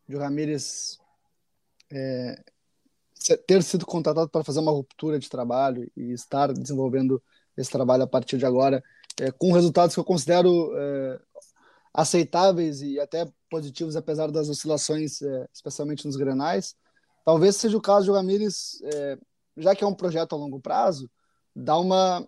[0.08, 0.98] de o Ramírez
[1.92, 2.42] é,
[3.46, 7.22] ter sido contratado para fazer uma ruptura de trabalho e estar desenvolvendo
[7.56, 8.82] esse trabalho a partir de agora,
[9.20, 11.20] é, com resultados que eu considero é,
[11.92, 16.74] aceitáveis e até positivos, apesar das oscilações, é, especialmente nos grenais,
[17.24, 19.18] talvez seja o caso de o Ramírez, é,
[19.56, 21.10] já que é um projeto a longo prazo,
[21.54, 22.26] dar uma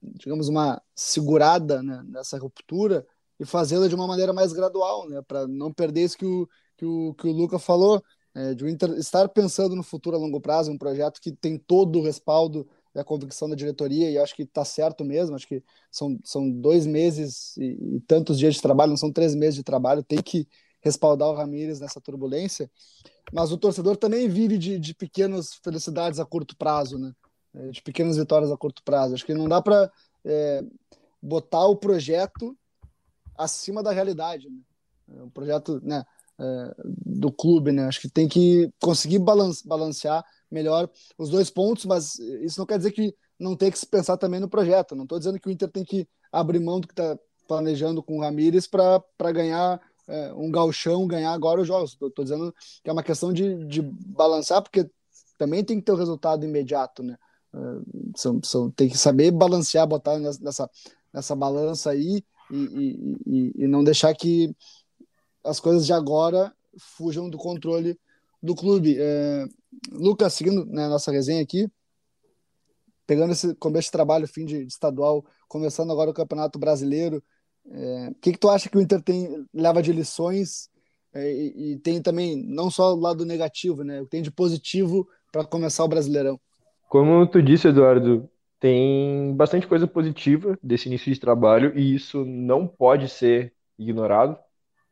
[0.00, 3.06] digamos, uma segurada né, nessa ruptura
[3.38, 6.84] e fazê-la de uma maneira mais gradual, né, para não perder isso que o, que
[6.84, 8.02] o, que o Luca falou,
[8.34, 11.98] é, de Inter estar pensando no futuro a longo prazo, um projeto que tem todo
[11.98, 15.62] o respaldo e a convicção da diretoria, e acho que está certo mesmo, acho que
[15.90, 19.62] são, são dois meses e, e, tantos dias de trabalho, não são três meses de
[19.62, 20.48] trabalho, tem que
[20.80, 22.70] respaldar o Ramires nessa turbulência,
[23.32, 27.12] mas o torcedor também vive de, de pequenas felicidades a curto prazo, né?
[27.54, 29.14] É, de pequenas vitórias a curto prazo.
[29.14, 29.90] Acho que não dá para
[30.24, 30.62] é,
[31.20, 32.56] botar o projeto
[33.36, 34.48] acima da realidade.
[34.48, 34.60] Né?
[35.18, 36.04] É um projeto né,
[36.38, 37.86] é, do clube, né?
[37.86, 42.92] Acho que tem que conseguir balancear melhor os dois pontos, mas isso não quer dizer
[42.92, 44.96] que não tem que se pensar também no projeto.
[44.96, 48.18] Não estou dizendo que o Inter tem que abrir mão do que está planejando com
[48.18, 51.92] o Ramires para ganhar é, um galchão, ganhar agora os jogos.
[51.92, 54.90] Estou dizendo que é uma questão de, de balançar, porque
[55.38, 57.16] também tem que ter o resultado imediato, né?
[58.16, 60.70] são, são, tem que saber balancear, botar nessa,
[61.12, 64.54] nessa balança aí e, e, e, e não deixar que
[65.44, 67.98] as coisas de agora fujam do controle
[68.42, 68.96] do clube.
[68.98, 69.46] É,
[69.90, 71.68] Lucas, seguindo né, nossa resenha aqui,
[73.06, 77.22] pegando esse começo de trabalho, fim de, de estadual, começando agora o Campeonato Brasileiro,
[77.70, 80.68] é, o que, que tu acha que o Inter tem, leva de lições
[81.14, 84.30] é, e, e, tem também, não só o lado negativo, né, o que tem de
[84.30, 86.38] positivo para começar o Brasileirão?
[86.88, 88.28] Como tu disse, Eduardo,
[88.60, 94.38] tem bastante coisa positiva desse início de trabalho e isso não pode ser ignorado.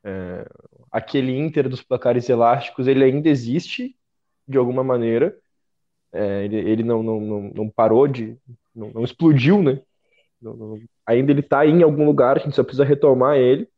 [0.04, 0.46] É,
[0.90, 3.96] aquele Inter dos placares elásticos, ele ainda existe
[4.46, 5.36] de alguma maneira.
[6.12, 8.38] É, ele, ele não, não, não, não, parou de.
[8.74, 9.80] Não, não explodiu, né?
[10.40, 13.68] Não, ainda ele está em algum lugar, a gente só precisa retomar ele.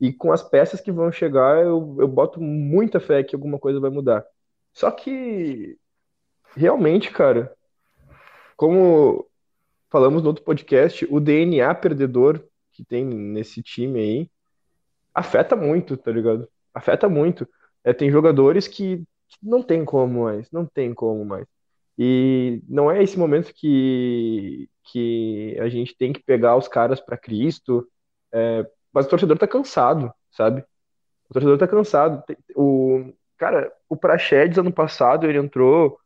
[0.00, 3.78] E com as peças que vão chegar, eu, eu boto muita fé que alguma coisa
[3.80, 4.24] vai mudar.
[4.72, 5.78] Só que
[6.56, 7.54] realmente, cara,
[8.56, 9.26] como
[9.90, 14.30] falamos no outro podcast, o DNA perdedor que tem nesse time aí
[15.14, 16.48] afeta muito, tá ligado?
[16.74, 17.48] Afeta muito.
[17.84, 19.04] É, tem jogadores que
[19.42, 21.46] não tem como mais, não tem como mais.
[21.98, 27.18] E não é esse momento que, que a gente tem que pegar os caras para
[27.18, 27.86] Cristo,
[28.32, 30.64] é, mas o torcedor tá cansado, sabe?
[31.30, 32.22] O torcedor tá cansado.
[32.56, 35.98] O, cara, o Praxedes ano passado, ele entrou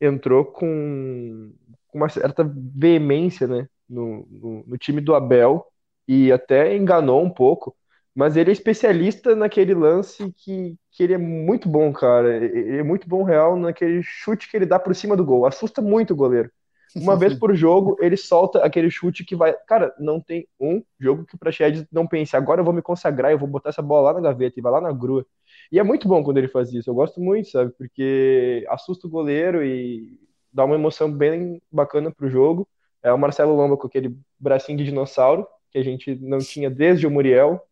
[0.00, 1.52] entrou com,
[1.88, 5.66] com uma certa veemência né, no, no, no, time do Abel
[6.06, 7.76] e até enganou um pouco.
[8.18, 12.34] Mas ele é especialista naquele lance que, que ele é muito bom, cara.
[12.44, 15.46] Ele é muito bom real naquele chute que ele dá por cima do gol.
[15.46, 16.50] Assusta muito o goleiro.
[16.96, 19.52] Uma vez por jogo, ele solta aquele chute que vai.
[19.68, 23.30] Cara, não tem um jogo que o Praxedes não pense, agora eu vou me consagrar,
[23.30, 25.24] eu vou botar essa bola lá na gaveta e vai lá na grua.
[25.70, 26.90] E é muito bom quando ele faz isso.
[26.90, 27.70] Eu gosto muito, sabe?
[27.78, 30.18] Porque assusta o goleiro e
[30.52, 32.66] dá uma emoção bem bacana pro jogo.
[33.00, 37.06] É o Marcelo Lomba com aquele bracinho de dinossauro que a gente não tinha desde
[37.06, 37.64] o Muriel.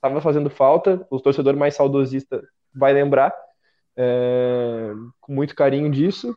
[0.00, 1.06] Tava fazendo falta.
[1.10, 2.42] O torcedor mais saudosista
[2.74, 3.34] vai lembrar
[3.96, 6.36] é, com muito carinho disso.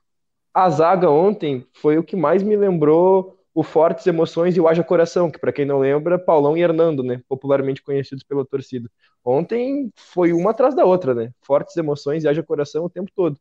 [0.54, 4.84] A zaga ontem foi o que mais me lembrou o Fortes Emoções e o Haja
[4.84, 8.90] Coração, que para quem não lembra, Paulão e Hernando, né, popularmente conhecidos pela torcida.
[9.24, 11.32] Ontem foi uma atrás da outra, né?
[11.42, 13.40] Fortes Emoções e Haja Coração o tempo todo.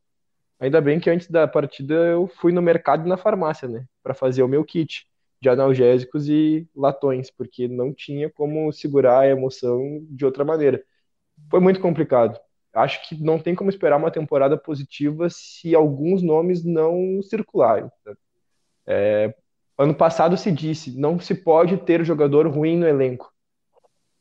[0.60, 4.14] Ainda bem que antes da partida eu fui no mercado e na farmácia, né, para
[4.14, 5.06] fazer o meu kit
[5.42, 10.82] de analgésicos e latões, porque não tinha como segurar a emoção de outra maneira.
[11.50, 12.40] Foi muito complicado
[12.72, 17.90] acho que não tem como esperar uma temporada positiva se alguns nomes não circularem.
[18.86, 19.34] É,
[19.78, 23.30] ano passado se disse, não se pode ter jogador ruim no elenco.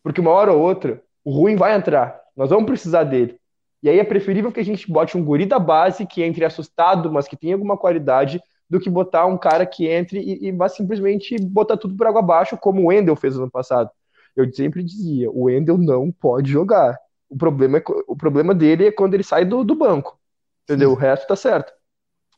[0.03, 2.19] Porque uma hora ou outra, o ruim vai entrar.
[2.35, 3.39] Nós vamos precisar dele.
[3.81, 7.11] E aí é preferível que a gente bote um guri da base que entre assustado,
[7.11, 10.69] mas que tenha alguma qualidade, do que botar um cara que entre e, e vá
[10.69, 13.89] simplesmente botar tudo por água abaixo, como o Wendel fez no ano passado.
[14.33, 16.97] Eu sempre dizia, o Wendel não pode jogar.
[17.29, 20.17] O problema, é, o problema dele é quando ele sai do, do banco.
[20.63, 20.91] Entendeu?
[20.91, 20.95] Sim.
[20.95, 21.73] O resto tá certo.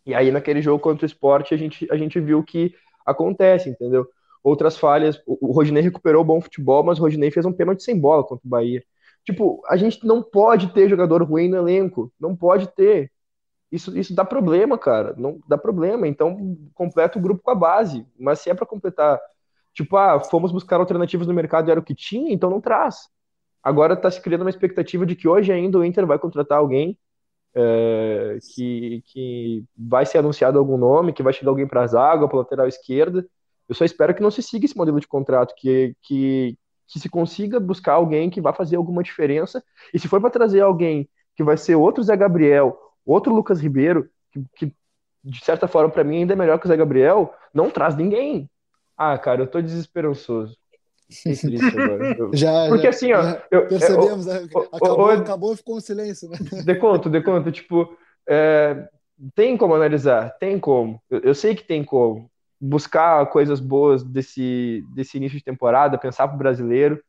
[0.07, 2.73] E aí, naquele jogo contra o esporte, a gente, a gente viu que
[3.05, 4.07] acontece, entendeu?
[4.43, 5.21] Outras falhas.
[5.27, 8.43] O, o Rodinei recuperou bom futebol, mas o Rodinei fez um pênalti sem bola contra
[8.43, 8.83] o Bahia.
[9.23, 12.11] Tipo, a gente não pode ter jogador ruim no elenco.
[12.19, 13.11] Não pode ter.
[13.73, 15.15] Isso, isso dá problema, cara.
[15.17, 16.07] Não dá problema.
[16.07, 18.05] Então, completa o grupo com a base.
[18.19, 19.19] Mas se é para completar,
[19.73, 23.09] tipo, ah, fomos buscar alternativas no mercado e era o que tinha, então não traz.
[23.63, 26.99] Agora está se criando uma expectativa de que hoje ainda o Inter vai contratar alguém
[27.55, 32.27] é, que, que vai ser anunciado algum nome, que vai chegar alguém para a zaga,
[32.27, 33.25] para lateral esquerda.
[33.67, 36.57] Eu só espero que não se siga esse modelo de contrato, que, que,
[36.87, 39.63] que se consiga buscar alguém que vai fazer alguma diferença.
[39.93, 44.09] E se for para trazer alguém que vai ser outro Zé Gabriel, outro Lucas Ribeiro,
[44.31, 44.75] que, que
[45.23, 48.49] de certa forma para mim ainda é melhor que o Zé Gabriel, não traz ninguém.
[48.97, 50.57] Ah, cara, eu tô desesperançoso.
[51.77, 52.29] agora.
[52.33, 53.37] Já, Porque já, assim, ó.
[53.51, 54.49] Eu, percebemos, eu, né?
[54.71, 56.37] acabou, acabou, ficou um silêncio, né?
[56.65, 57.95] De conto, de conto, tipo,
[58.27, 58.87] é,
[59.35, 61.01] tem como analisar, tem como.
[61.09, 62.29] Eu, eu, sei que tem como.
[62.59, 67.01] Buscar coisas boas desse, desse início de temporada, pensar pro brasileiro.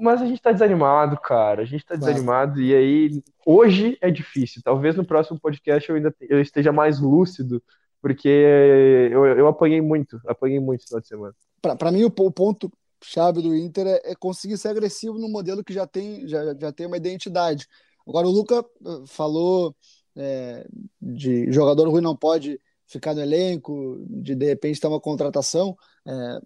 [0.00, 1.62] Mas a gente tá desanimado, cara.
[1.62, 2.60] A gente tá desanimado.
[2.60, 4.60] E aí, hoje é difícil.
[4.64, 7.62] Talvez no próximo podcast eu ainda eu esteja mais lúcido,
[8.02, 11.34] porque eu, eu apanhei muito, apanhei muito no final de semana.
[11.78, 12.70] Para mim, o, o ponto
[13.02, 16.72] chave do Inter é, é, conseguir ser agressivo no modelo que já tem, já, já
[16.72, 17.66] tem uma identidade.
[18.06, 19.74] Agora, o Luca eh, falou
[20.16, 20.66] é,
[21.00, 25.76] de jogador ruim não pode ficar no elenco, de de repente ter uma contratação.
[26.06, 26.40] É,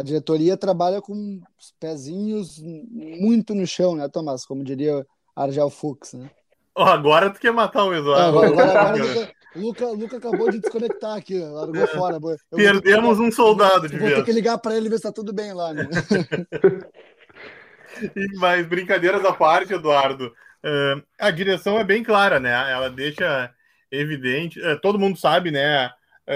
[0.00, 4.44] a diretoria trabalha com os pezinhos muito no chão, né, Tomás?
[4.44, 6.28] Como diria Argel Fux, né?
[6.76, 8.38] agora tu quer matar o Eduardo.
[8.38, 11.86] agora, agora, agora Luca, Luca acabou de desconectar aqui, largou é.
[11.86, 12.18] fora.
[12.52, 14.14] Eu Perdemos um soldado de vez.
[14.14, 15.88] Vou ter que ligar para ele ver se tá tudo bem lá, né?
[18.38, 22.50] Mas brincadeiras à parte, Eduardo, uh, a direção é bem clara, né?
[22.70, 23.50] Ela deixa
[23.90, 25.90] evidente, uh, todo mundo sabe, né?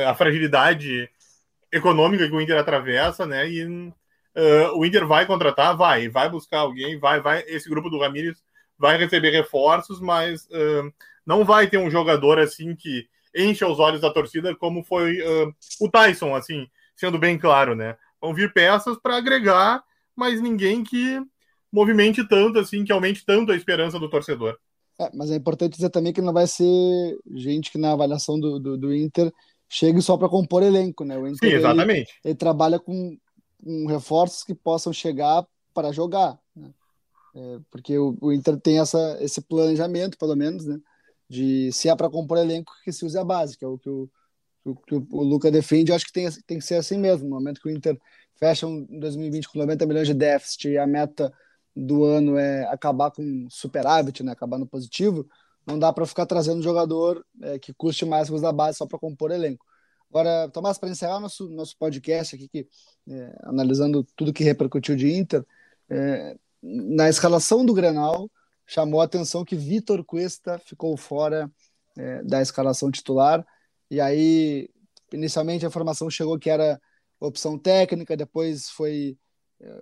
[0.08, 1.08] A fragilidade
[1.76, 3.48] econômica que o Inter atravessa, né?
[3.48, 7.44] E uh, o Inter vai contratar, vai, vai buscar alguém, vai, vai.
[7.46, 8.42] Esse grupo do Ramires
[8.78, 10.48] vai receber reforços, mas
[11.24, 15.54] não vai ter um jogador assim que encha os olhos da torcida como foi uh,
[15.80, 17.96] o Tyson, assim, sendo bem claro, né?
[18.20, 19.82] Vão vir peças para agregar,
[20.14, 21.20] mas ninguém que
[21.72, 24.56] movimente tanto, assim, que aumente tanto a esperança do torcedor.
[25.00, 28.60] É, mas é importante dizer também que não vai ser gente que na avaliação do,
[28.60, 29.32] do, do Inter
[29.68, 31.16] chegue só para compor elenco, né?
[31.18, 32.10] O Inter, Sim, exatamente.
[32.24, 33.16] Ele, ele trabalha com,
[33.62, 36.70] com, reforços que possam chegar para jogar, né?
[37.36, 40.78] É, porque o, o Inter tem essa, esse planejamento, pelo menos, né?
[41.28, 43.88] de se é para compor elenco que se use a base, que é o que
[43.88, 44.08] o,
[44.86, 45.90] que o, o Luca defende.
[45.90, 47.28] Eu acho que tem, tem que ser assim mesmo.
[47.28, 47.98] No momento que o Inter
[48.36, 51.32] fecha um 2020 com 90 milhões de déficit e a meta
[51.74, 55.28] do ano é acabar com superávit, né, acabar no positivo,
[55.66, 58.86] não dá para ficar trazendo jogador é, que custe mais que os da base só
[58.86, 59.64] para compor elenco.
[60.10, 62.68] Agora, Tomás, para encerrar nosso, nosso podcast aqui, que,
[63.08, 65.44] é, analisando tudo que repercutiu de Inter,
[65.90, 68.30] é, na escalação do Grenal,
[68.66, 71.50] chamou a atenção que Vitor Cuesta ficou fora
[71.96, 73.44] é, da escalação titular.
[73.90, 74.68] E aí,
[75.12, 76.80] inicialmente, a informação chegou que era
[77.20, 79.18] opção técnica, depois foi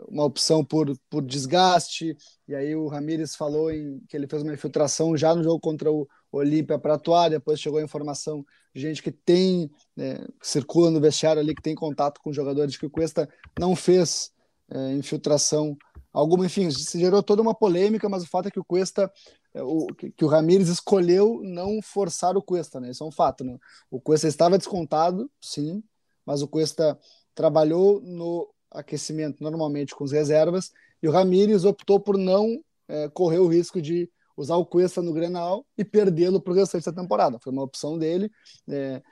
[0.09, 2.17] uma opção por, por desgaste,
[2.47, 5.91] e aí o Ramires falou em, que ele fez uma infiltração já no jogo contra
[5.91, 11.01] o Olímpia para atuar, depois chegou a informação de gente que tem, é, circula no
[11.01, 14.31] vestiário ali, que tem contato com jogadores, que o Cuesta não fez
[14.71, 15.77] é, infiltração
[16.13, 19.11] alguma, enfim, se gerou toda uma polêmica, mas o fato é que o Cuesta,
[19.55, 22.91] é, o, que o Ramires escolheu não forçar o Cuesta, né?
[22.91, 23.59] Isso é um fato, né?
[23.91, 25.83] O Cuesta estava descontado, sim,
[26.25, 26.99] mas o Cuesta
[27.35, 33.39] trabalhou no aquecimento normalmente com as reservas e o Ramires optou por não é, correr
[33.39, 37.39] o risco de usar o Cuesta no Grenal e perdê-lo para o restante da temporada.
[37.39, 38.31] Foi uma opção dele.
[38.69, 39.03] É,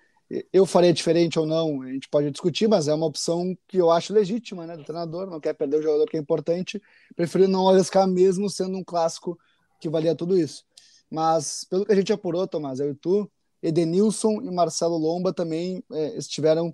[0.52, 3.90] eu faria diferente ou não, a gente pode discutir, mas é uma opção que eu
[3.90, 6.80] acho legítima, né, do treinador, não quer perder o jogador que é importante,
[7.16, 9.36] preferiu não arriscar mesmo sendo um clássico
[9.80, 10.64] que valia tudo isso.
[11.10, 13.28] Mas, pelo que a gente apurou, Tomás, eu e tu,
[13.60, 16.72] Edenilson e Marcelo Lomba também é, estiveram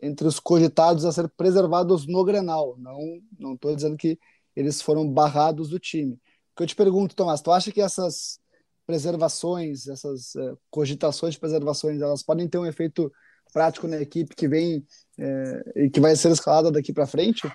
[0.00, 2.76] entre os cogitados a ser preservados no Grenal.
[2.78, 2.98] Não
[3.38, 4.18] não estou dizendo que
[4.54, 6.14] eles foram barrados do time.
[6.14, 8.40] O que eu te pergunto, Tomás, tu acha que essas
[8.86, 13.12] preservações, essas uh, cogitações de preservações, elas podem ter um efeito
[13.52, 14.78] prático na equipe que vem
[15.18, 17.50] uh, e que vai ser escalada daqui para frente?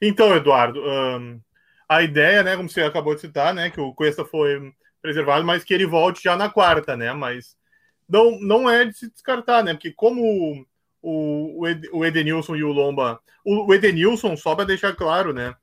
[0.00, 1.40] Então, Eduardo, um,
[1.88, 5.64] a ideia, né, como você acabou de citar, né, que o Cuesta foi preservado, mas
[5.64, 7.56] que ele volte já na quarta, né, mas
[8.08, 10.66] não, não é de se descartar, né, porque como
[11.02, 15.54] o, o Edenilson e o Lomba, o, Edenilson, só para deixar claro, né,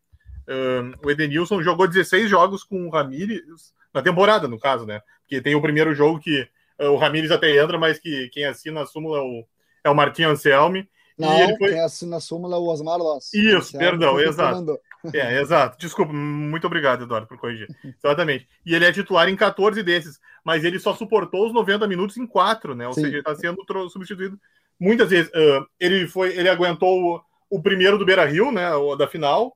[0.48, 5.02] um, o Edenilson jogou 16 jogos com o Ramírez, na temporada, no caso, né?
[5.22, 6.48] Porque tem o primeiro jogo que
[6.80, 9.46] uh, o Ramires até entra, mas que quem assina a súmula é o,
[9.86, 10.88] é o Martim Anselmi.
[11.18, 11.70] Não, ele foi...
[11.70, 13.34] quem assina a súmula é o Osmar Loss.
[13.34, 14.78] Isso, perdão, exato.
[15.14, 15.78] É, exato.
[15.78, 17.68] Desculpa, muito obrigado, Eduardo, por corrigir.
[18.04, 18.48] Exatamente.
[18.66, 22.26] E ele é titular em 14 desses, mas ele só suportou os 90 minutos em
[22.26, 22.88] 4, né?
[22.88, 23.02] Ou Sim.
[23.02, 24.40] seja, ele está sendo substituído
[24.80, 25.30] muitas vezes.
[25.32, 28.74] Uh, ele foi, ele aguentou o, o primeiro do Beira Rio, né?
[28.76, 29.56] O, da final,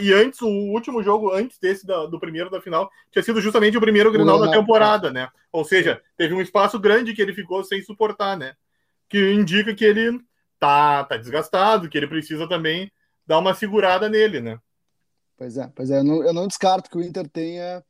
[0.00, 3.76] e antes, o último jogo, antes desse da, do primeiro da final, tinha sido justamente
[3.76, 5.28] o primeiro Grenal da temporada, né?
[5.52, 8.54] Ou seja, teve um espaço grande que ele ficou sem suportar, né?
[9.08, 10.20] Que indica que ele
[10.58, 12.90] tá, tá desgastado, que ele precisa também
[13.26, 14.58] dar uma segurada nele, né?
[15.36, 15.98] Pois é, pois é.
[15.98, 17.84] Eu não, eu não descarto que o Inter tenha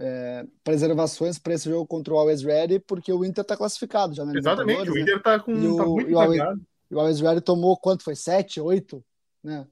[0.00, 4.24] é, preservações para esse jogo contra o Always Ready, porque o Inter está classificado já,
[4.24, 4.32] né?
[4.34, 5.42] Exatamente, o Inter está né?
[5.44, 5.52] com.
[5.52, 6.42] E tá o, muito e o, Always,
[6.90, 8.16] o Always Ready tomou quanto foi?
[8.16, 9.04] Sete, oito?
[9.44, 9.66] Né?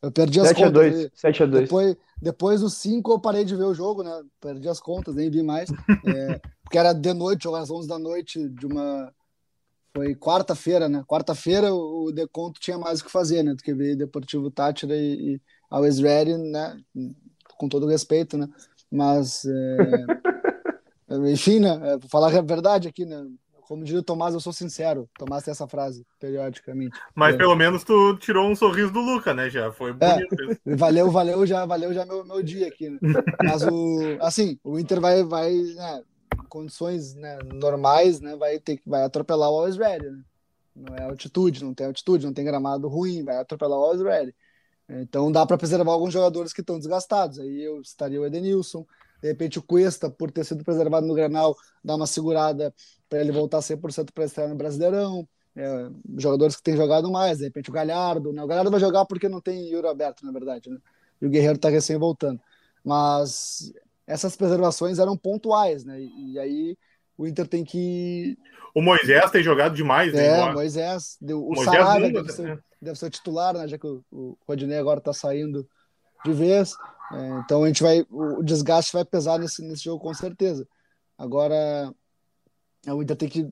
[0.00, 0.70] Eu perdi as 7 contas.
[0.70, 1.62] A 2, 7 a 2.
[1.62, 4.22] Depois, depois dos 5 eu parei de ver o jogo, né?
[4.40, 5.68] Perdi as contas, nem vi mais.
[6.06, 9.12] É, porque era de noite, jogar às 11 da noite de uma.
[9.92, 11.02] Foi quarta-feira, né?
[11.08, 13.54] Quarta-feira o Deconto tinha mais o que fazer, né?
[13.54, 16.80] Do que ver Deportivo Tátira e, e Always Ready, né?
[17.56, 18.48] Com todo respeito, né?
[18.90, 19.44] Mas.
[19.44, 21.08] É...
[21.30, 21.80] enfim, né?
[21.82, 23.26] É, vou falar a verdade aqui, né?
[23.68, 25.10] Como diria o Tomás, eu sou sincero.
[25.18, 26.98] Tomás tem essa frase periodicamente.
[27.14, 27.38] Mas é.
[27.38, 29.50] pelo menos tu tirou um sorriso do Luca, né?
[29.50, 30.60] Já foi é, bonito.
[30.64, 32.88] Valeu, valeu já, valeu já meu, meu dia aqui.
[32.88, 32.98] Né?
[33.44, 36.02] Mas o, assim, o Inter vai, vai né,
[36.48, 38.36] condições né, normais, né?
[38.36, 40.22] Vai ter que vai atropelar o Always Ready, né?
[40.74, 44.34] Não é altitude, não tem altitude, não tem gramado ruim, vai atropelar o Always Ready.
[44.88, 47.38] Então dá para preservar alguns jogadores que estão desgastados.
[47.38, 48.86] Aí eu estaria o Edenilson,
[49.20, 52.72] de repente o Cuesta, por ter sido preservado no Granal, dá uma segurada
[53.08, 55.28] para ele voltar 100% para estrear no Brasileirão.
[55.56, 58.32] É, jogadores que têm jogado mais, de repente o Galhardo.
[58.32, 58.42] Né?
[58.42, 60.70] O Galhardo vai jogar porque não tem Euro aberto, na verdade.
[60.70, 60.78] Né?
[61.20, 62.40] E o Guerreiro está recém voltando.
[62.84, 63.72] Mas
[64.06, 66.00] essas preservações eram pontuais, né?
[66.00, 66.78] E, e, aí
[67.16, 68.38] o Inter tem que.
[68.74, 70.26] O Moisés tem jogado demais, né?
[70.26, 71.18] É, o Moisés.
[71.20, 73.68] O, o Sarabia deve, ser, deve ser o titular, né?
[73.68, 75.68] Já que o, o Rodinei agora está saindo
[76.24, 76.74] de vez.
[77.12, 78.06] É, então a gente vai.
[78.10, 80.66] O desgaste vai pesar nesse, nesse jogo com certeza.
[81.16, 81.92] Agora,
[82.86, 83.42] o Inter tem que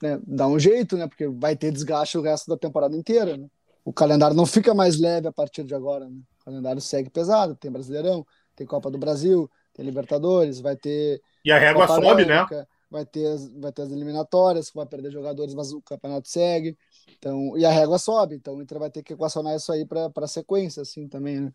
[0.00, 1.06] né, dar um jeito, né?
[1.06, 3.36] Porque vai ter desgaste o resto da temporada inteira.
[3.36, 3.48] Né?
[3.84, 6.08] O calendário não fica mais leve a partir de agora.
[6.08, 6.18] Né?
[6.40, 7.56] O calendário segue pesado.
[7.56, 11.20] Tem Brasileirão, tem Copa do Brasil, tem Libertadores, vai ter.
[11.44, 12.46] E a régua sobe, né?
[12.90, 16.78] Vai ter, as, vai ter as eliminatórias, vai perder jogadores, mas o campeonato segue.
[17.18, 20.10] Então, e a régua sobe, então o Inter vai ter que equacionar isso aí para
[20.14, 21.52] a sequência, assim, também, né?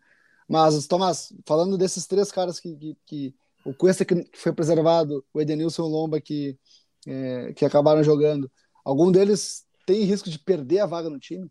[0.48, 5.40] Mas, Tomás, falando desses três caras que, que, que o Cuesta que foi preservado, o
[5.40, 6.58] Edenilson Lomba que,
[7.06, 8.50] é, que acabaram jogando,
[8.84, 11.50] algum deles tem risco de perder a vaga no time?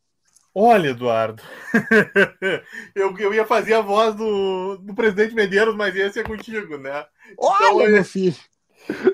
[0.54, 1.42] Olha, Eduardo,
[2.94, 7.06] eu, eu ia fazer a voz do, do presidente Medeiros, mas esse é contigo, né?
[7.38, 8.36] Olha, então, meu filho!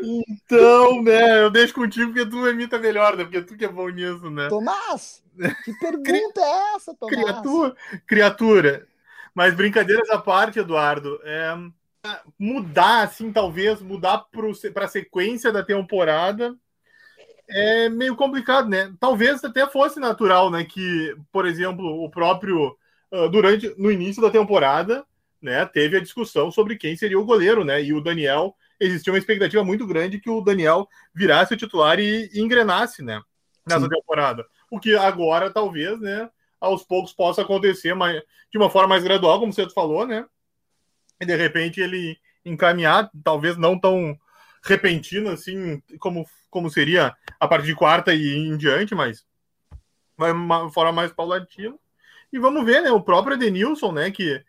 [0.01, 3.23] Então, né, eu deixo contigo porque tu imita melhor, né?
[3.23, 4.47] Porque tu que é bom nisso, né?
[4.47, 5.23] Tomás,
[5.63, 7.15] que pergunta é essa, Tomás?
[7.15, 7.75] Criatura,
[8.07, 8.87] criatura.
[9.35, 11.55] Mas brincadeiras à parte, Eduardo, é,
[12.39, 14.25] mudar, assim, talvez, mudar
[14.71, 16.55] para a sequência da temporada
[17.49, 18.93] é meio complicado, né?
[18.99, 20.65] Talvez até fosse natural, né?
[20.65, 22.75] Que, por exemplo, o próprio
[23.11, 25.05] uh, durante no início da temporada,
[25.41, 27.81] né, teve a discussão sobre quem seria o goleiro, né?
[27.81, 32.29] E o Daniel existia uma expectativa muito grande que o Daniel virasse o titular e,
[32.33, 33.21] e engrenasse, né?
[33.65, 33.89] Nessa Sim.
[33.89, 34.45] temporada.
[34.71, 36.29] O que agora, talvez, né?
[36.59, 38.21] Aos poucos possa acontecer mas,
[38.51, 40.25] de uma forma mais gradual, como você falou, né?
[41.19, 44.17] E de repente ele encaminhar, talvez não tão
[44.63, 49.25] repentino assim como, como seria a partir de quarta e em diante, mas
[50.17, 51.75] vai uma forma mais paulatina.
[52.31, 52.91] E vamos ver, né?
[52.91, 54.11] O próprio Edenilson, né?
[54.11, 54.43] Que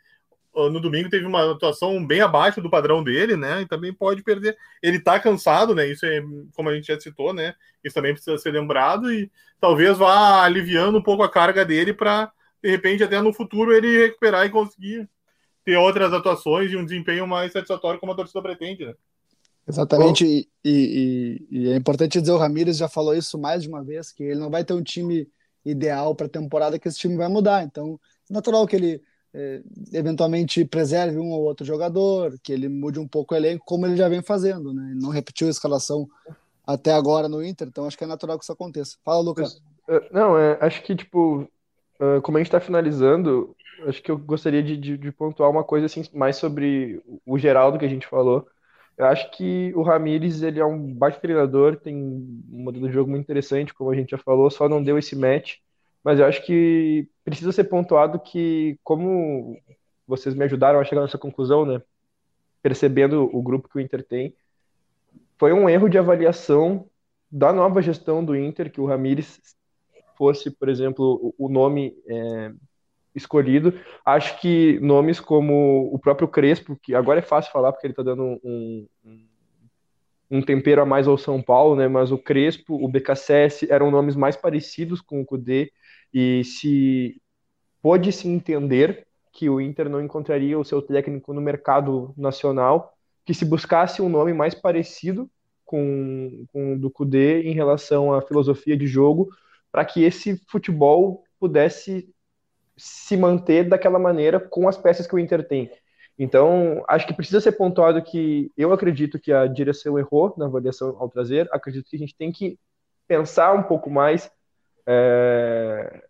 [0.54, 3.62] no domingo teve uma atuação bem abaixo do padrão dele, né?
[3.62, 4.56] E também pode perder.
[4.82, 5.86] Ele tá cansado, né?
[5.86, 6.20] Isso é,
[6.54, 7.54] como a gente já citou, né?
[7.84, 9.30] Isso também precisa ser lembrado e
[9.60, 12.32] talvez vá aliviando um pouco a carga dele para
[12.62, 15.08] de repente até no futuro ele recuperar e conseguir
[15.64, 18.94] ter outras atuações e um desempenho mais satisfatório como a torcida pretende, né?
[19.68, 23.84] Exatamente, e, e, e, é importante dizer, o Ramires já falou isso mais de uma
[23.84, 25.28] vez, que ele não vai ter um time
[25.62, 27.62] ideal para a temporada, que esse time vai mudar.
[27.64, 29.02] Então, é natural que ele
[29.92, 33.96] eventualmente preserve um ou outro jogador, que ele mude um pouco o elenco, como ele
[33.96, 34.92] já vem fazendo, né?
[34.96, 36.08] Não repetiu a escalação
[36.66, 38.96] até agora no Inter, então acho que é natural que isso aconteça.
[39.04, 39.60] Fala, Lucas.
[39.88, 41.48] É, não, é, acho que, tipo,
[42.00, 43.54] uh, como a gente está finalizando,
[43.86, 47.72] acho que eu gostaria de, de, de, pontuar uma coisa assim, mais sobre o geral
[47.72, 48.46] do que a gente falou.
[48.96, 53.10] Eu acho que o Ramires ele é um baixo treinador, tem um modelo de jogo
[53.10, 55.56] muito interessante, como a gente já falou, só não deu esse match.
[56.02, 59.58] Mas eu acho que precisa ser pontuado que, como
[60.06, 61.82] vocês me ajudaram a chegar nessa conclusão, né?
[62.62, 64.34] Percebendo o grupo que o Inter tem,
[65.38, 66.88] foi um erro de avaliação
[67.30, 69.40] da nova gestão do Inter que o Ramires
[70.16, 72.52] fosse, por exemplo, o nome é,
[73.14, 73.74] escolhido.
[74.04, 78.02] Acho que nomes como o próprio Crespo, que agora é fácil falar porque ele está
[78.02, 78.88] dando um,
[80.30, 81.86] um, tempero a mais ao São Paulo, né?
[81.86, 85.70] Mas o Crespo, o BKSS eram nomes mais parecidos com o Cudê
[86.12, 87.20] e se
[87.82, 92.92] pôde se entender que o Inter não encontraria o seu técnico no mercado nacional,
[93.24, 95.30] que se buscasse um nome mais parecido
[95.64, 99.28] com, com o do Cudê em relação à filosofia de jogo,
[99.70, 102.08] para que esse futebol pudesse
[102.76, 105.70] se manter daquela maneira com as peças que o Inter tem.
[106.18, 110.96] Então, acho que precisa ser pontuado que eu acredito que a direção errou na avaliação
[110.98, 112.58] ao trazer, acredito que a gente tem que
[113.06, 114.30] pensar um pouco mais
[114.88, 116.02] é,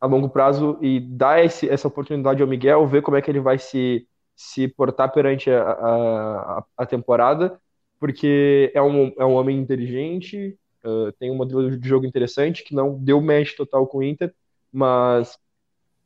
[0.00, 3.40] a longo prazo e dar esse, essa oportunidade ao Miguel, ver como é que ele
[3.40, 7.60] vai se, se portar perante a, a, a temporada,
[8.00, 12.74] porque é um, é um homem inteligente, uh, tem um modelo de jogo interessante, que
[12.74, 14.34] não deu match total com o Inter,
[14.72, 15.38] mas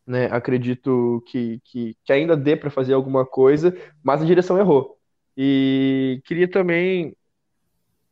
[0.07, 4.99] né, acredito que, que, que ainda dê para fazer alguma coisa, mas a direção errou.
[5.37, 7.17] E queria também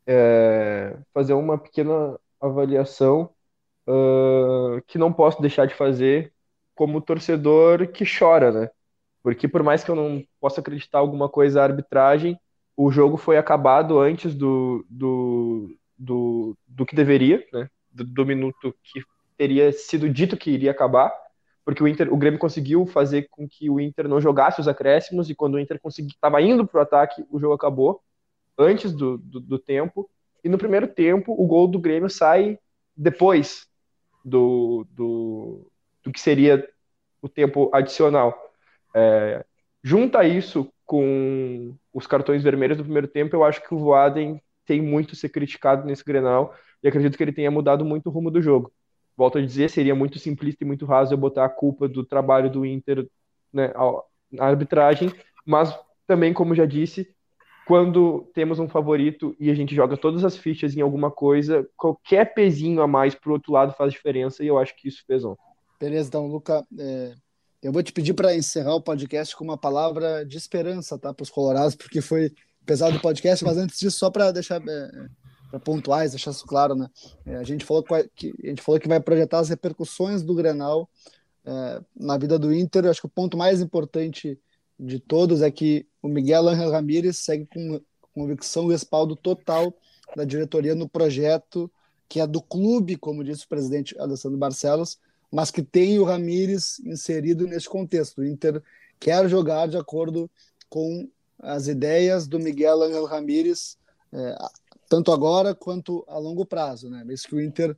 [0.07, 3.31] é, fazer uma pequena avaliação
[3.89, 6.33] uh, que não posso deixar de fazer
[6.75, 8.71] como torcedor que chora, né?
[9.23, 12.39] Porque por mais que eu não possa acreditar alguma coisa à arbitragem,
[12.77, 17.69] o jogo foi acabado antes do, do, do, do que deveria, né?
[17.91, 19.03] Do, do, minuto que
[19.37, 21.13] teria sido dito que iria acabar,
[21.65, 25.29] porque o Inter, o Grêmio conseguiu fazer com que o Inter não jogasse os acréscimos
[25.29, 28.01] e quando o Inter estava indo para o ataque, o jogo acabou
[28.57, 30.09] antes do, do, do tempo.
[30.45, 32.59] E no primeiro tempo, o gol do Grêmio sai
[32.97, 33.69] depois
[34.25, 35.71] do, do,
[36.03, 36.67] do que seria
[37.21, 38.37] o tempo adicional.
[38.95, 39.45] É,
[39.83, 44.81] junta isso com os cartões vermelhos do primeiro tempo, eu acho que o Voaden tem
[44.81, 48.31] muito a ser criticado nesse Grenal e acredito que ele tenha mudado muito o rumo
[48.31, 48.73] do jogo.
[49.17, 52.51] Volto a dizer, seria muito simplista e muito raso eu botar a culpa do trabalho
[52.51, 53.09] do Inter
[53.53, 53.73] né,
[54.31, 55.13] na arbitragem,
[55.45, 57.15] mas também, como já disse,
[57.69, 62.33] quando temos um favorito e a gente joga todas as fichas em alguma coisa, qualquer
[62.33, 65.43] pezinho a mais pro outro lado faz diferença e eu acho que isso fez ontem.
[65.79, 67.13] Beleza, então, Luca, é,
[67.63, 71.23] eu vou te pedir para encerrar o podcast com uma palavra de esperança, tá, para
[71.23, 72.33] os colorados, porque foi
[72.65, 74.91] pesado o podcast, mas antes disso, só para deixar é,
[75.51, 76.89] para pontuais, deixar isso claro, né?
[77.27, 80.89] É, a gente falou que, a gente falou que vai projetar as repercussões do Grenal
[81.45, 82.87] é, na vida do Inter.
[82.87, 84.41] Eu acho que o ponto mais importante
[84.81, 87.81] de todos é que o Miguel Ángel Ramírez segue com
[88.15, 89.75] convicção e respaldo total
[90.17, 91.71] da diretoria no projeto
[92.09, 94.99] que é do clube, como disse o presidente Alessandro Barcelos,
[95.31, 98.23] mas que tem o Ramírez inserido nesse contexto.
[98.23, 98.63] O Inter
[98.99, 100.31] quer jogar de acordo
[100.71, 103.77] com as ideias do Miguel Ángel Ramírez,
[104.11, 104.37] é,
[104.89, 107.05] tanto agora quanto a longo prazo, né?
[107.11, 107.77] Isso que o Inter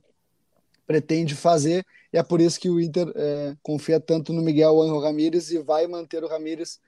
[0.87, 4.99] pretende fazer, e é por isso que o Inter é, confia tanto no Miguel Ángel
[4.99, 6.79] Ramírez e vai manter o Ramírez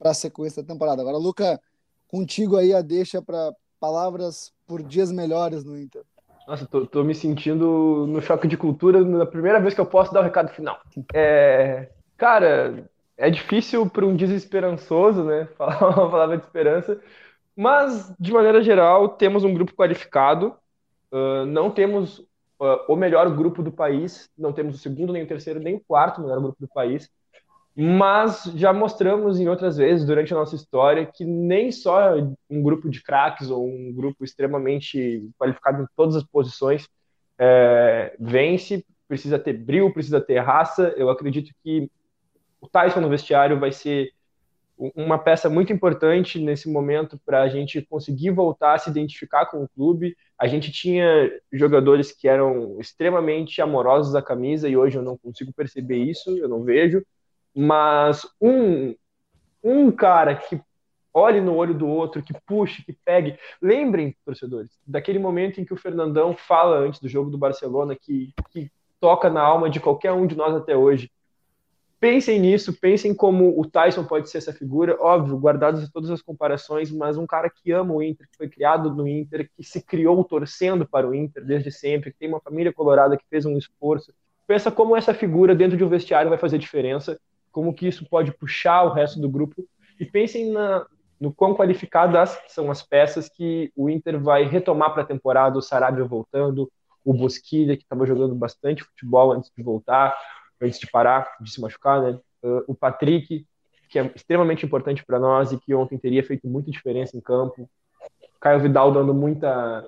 [0.00, 1.00] para a sequência da temporada.
[1.00, 1.60] Agora, Luca,
[2.08, 6.02] contigo aí a deixa para palavras por dias melhores no Inter.
[6.48, 10.12] Nossa, tô, tô, me sentindo no choque de cultura na primeira vez que eu posso
[10.12, 10.80] dar o recado final.
[11.14, 11.90] É,
[12.20, 12.86] Cara,
[13.16, 17.00] é difícil para um desesperançoso, né, falar uma palavra de esperança,
[17.56, 20.54] mas de maneira geral temos um grupo qualificado,
[21.10, 25.26] uh, não temos uh, o melhor grupo do país, não temos o segundo, nem o
[25.26, 27.10] terceiro, nem o quarto melhor grupo do país,
[27.76, 32.14] mas já mostramos em outras vezes durante a nossa história que nem só
[32.48, 36.88] um grupo de craques ou um grupo extremamente qualificado em todas as posições
[37.38, 40.92] é, vence, precisa ter brilho, precisa ter raça.
[40.96, 41.90] Eu acredito que
[42.60, 44.12] o Tyson no vestiário vai ser
[44.94, 49.62] uma peça muito importante nesse momento para a gente conseguir voltar a se identificar com
[49.62, 50.16] o clube.
[50.38, 55.52] A gente tinha jogadores que eram extremamente amorosos à camisa e hoje eu não consigo
[55.52, 57.04] perceber isso, eu não vejo.
[57.54, 58.94] Mas um,
[59.62, 60.60] um cara que
[61.12, 63.38] olhe no olho do outro, que puxe, que pegue.
[63.60, 68.32] Lembrem, torcedores, daquele momento em que o Fernandão fala antes do jogo do Barcelona, que,
[68.50, 68.70] que
[69.00, 71.10] toca na alma de qualquer um de nós até hoje.
[71.98, 76.90] Pensem nisso, pensem como o Tyson pode ser essa figura, óbvio, guardados todas as comparações,
[76.90, 80.24] mas um cara que ama o Inter, que foi criado no Inter, que se criou
[80.24, 84.14] torcendo para o Inter desde sempre, que tem uma família colorada que fez um esforço.
[84.46, 87.20] Pensa como essa figura dentro de um vestiário vai fazer diferença
[87.50, 89.66] como que isso pode puxar o resto do grupo
[89.98, 90.86] e pensem na,
[91.20, 95.62] no quão qualificadas são as peças que o Inter vai retomar para a temporada, o
[95.62, 96.70] Sarabia voltando,
[97.04, 100.16] o Bosquilha, que estava jogando bastante futebol antes de voltar,
[100.60, 102.18] antes de parar, de se machucar, né?
[102.42, 103.46] Uh, o Patrick,
[103.90, 107.68] que é extremamente importante para nós e que ontem teria feito muita diferença em campo.
[108.40, 109.86] Caio Vidal dando muita,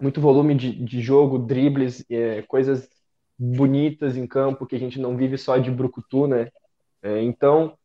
[0.00, 2.88] muito volume de, de jogo, dribles, é, coisas
[3.36, 6.50] bonitas em campo que a gente não vive só de brucutu, né?
[7.02, 7.76] É, então,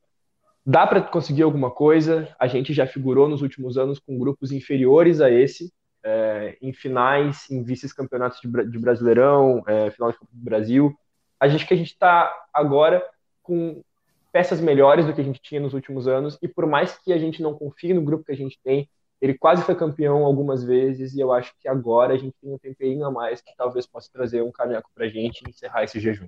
[0.65, 2.27] dá para conseguir alguma coisa.
[2.39, 7.49] A gente já figurou nos últimos anos com grupos inferiores a esse, é, em finais,
[7.49, 10.95] em vices-campeonatos de, de, Brasileirão, é, final de Copa do Brasil.
[11.39, 13.03] A gente que a gente está agora
[13.41, 13.81] com
[14.31, 17.17] peças melhores do que a gente tinha nos últimos anos, e por mais que a
[17.17, 18.89] gente não confie no grupo que a gente tem,
[19.19, 22.57] ele quase foi campeão algumas vezes, e eu acho que agora a gente tem um
[22.57, 25.99] temperinho a mais que talvez possa trazer um caneco para a gente e encerrar esse
[25.99, 26.27] jejum.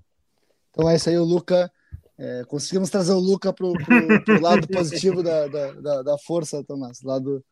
[0.72, 1.72] Então é isso aí, o Luca.
[2.20, 7.02] É, conseguimos trazer o Luca para o lado positivo da, da, da, força, Tomás.
[7.02, 7.44] Lado,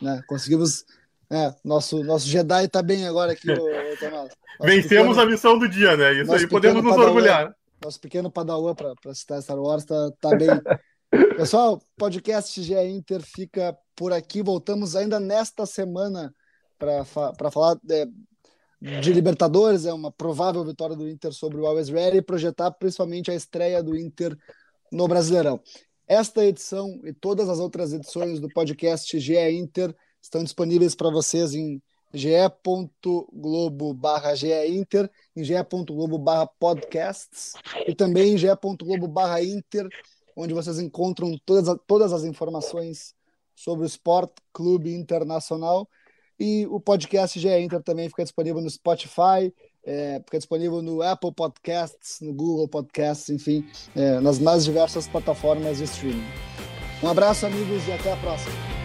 [0.00, 0.84] né, conseguimos.
[1.32, 4.12] É, nosso, nosso Jedi está bem agora aqui, o, o Tomás.
[4.12, 6.20] Nosso Vencemos pequeno, a missão do dia, né?
[6.20, 7.56] Isso aí podemos nos Padawan, orgulhar.
[7.82, 10.48] Nosso pequeno Padawan, para citar Star Wars, está tá bem.
[11.36, 14.42] Pessoal, podcast GE Inter fica por aqui.
[14.42, 16.34] Voltamos ainda nesta semana
[16.78, 18.06] para falar é,
[18.80, 23.30] de Libertadores, é uma provável vitória do Inter sobre o Always Ready e projetar principalmente
[23.30, 24.36] a estreia do Inter
[24.90, 25.60] no Brasileirão.
[26.08, 31.54] Esta edição e todas as outras edições do podcast GE Inter estão disponíveis para vocês
[31.54, 31.80] em
[32.12, 34.32] ge.globo barra
[34.66, 37.52] Inter, em ge.globo barra podcasts
[37.86, 39.88] e também em ge.globo barra Inter,
[40.34, 43.14] onde vocês encontram todas, todas as informações
[43.54, 45.86] sobre o Sport Clube Internacional
[46.40, 49.52] e o podcast GE Inter também fica disponível no Spotify,
[49.84, 55.76] é, fica disponível no Apple Podcasts, no Google Podcasts, enfim, é, nas mais diversas plataformas
[55.76, 56.24] de streaming.
[57.02, 58.79] Um abraço, amigos, e até a próxima.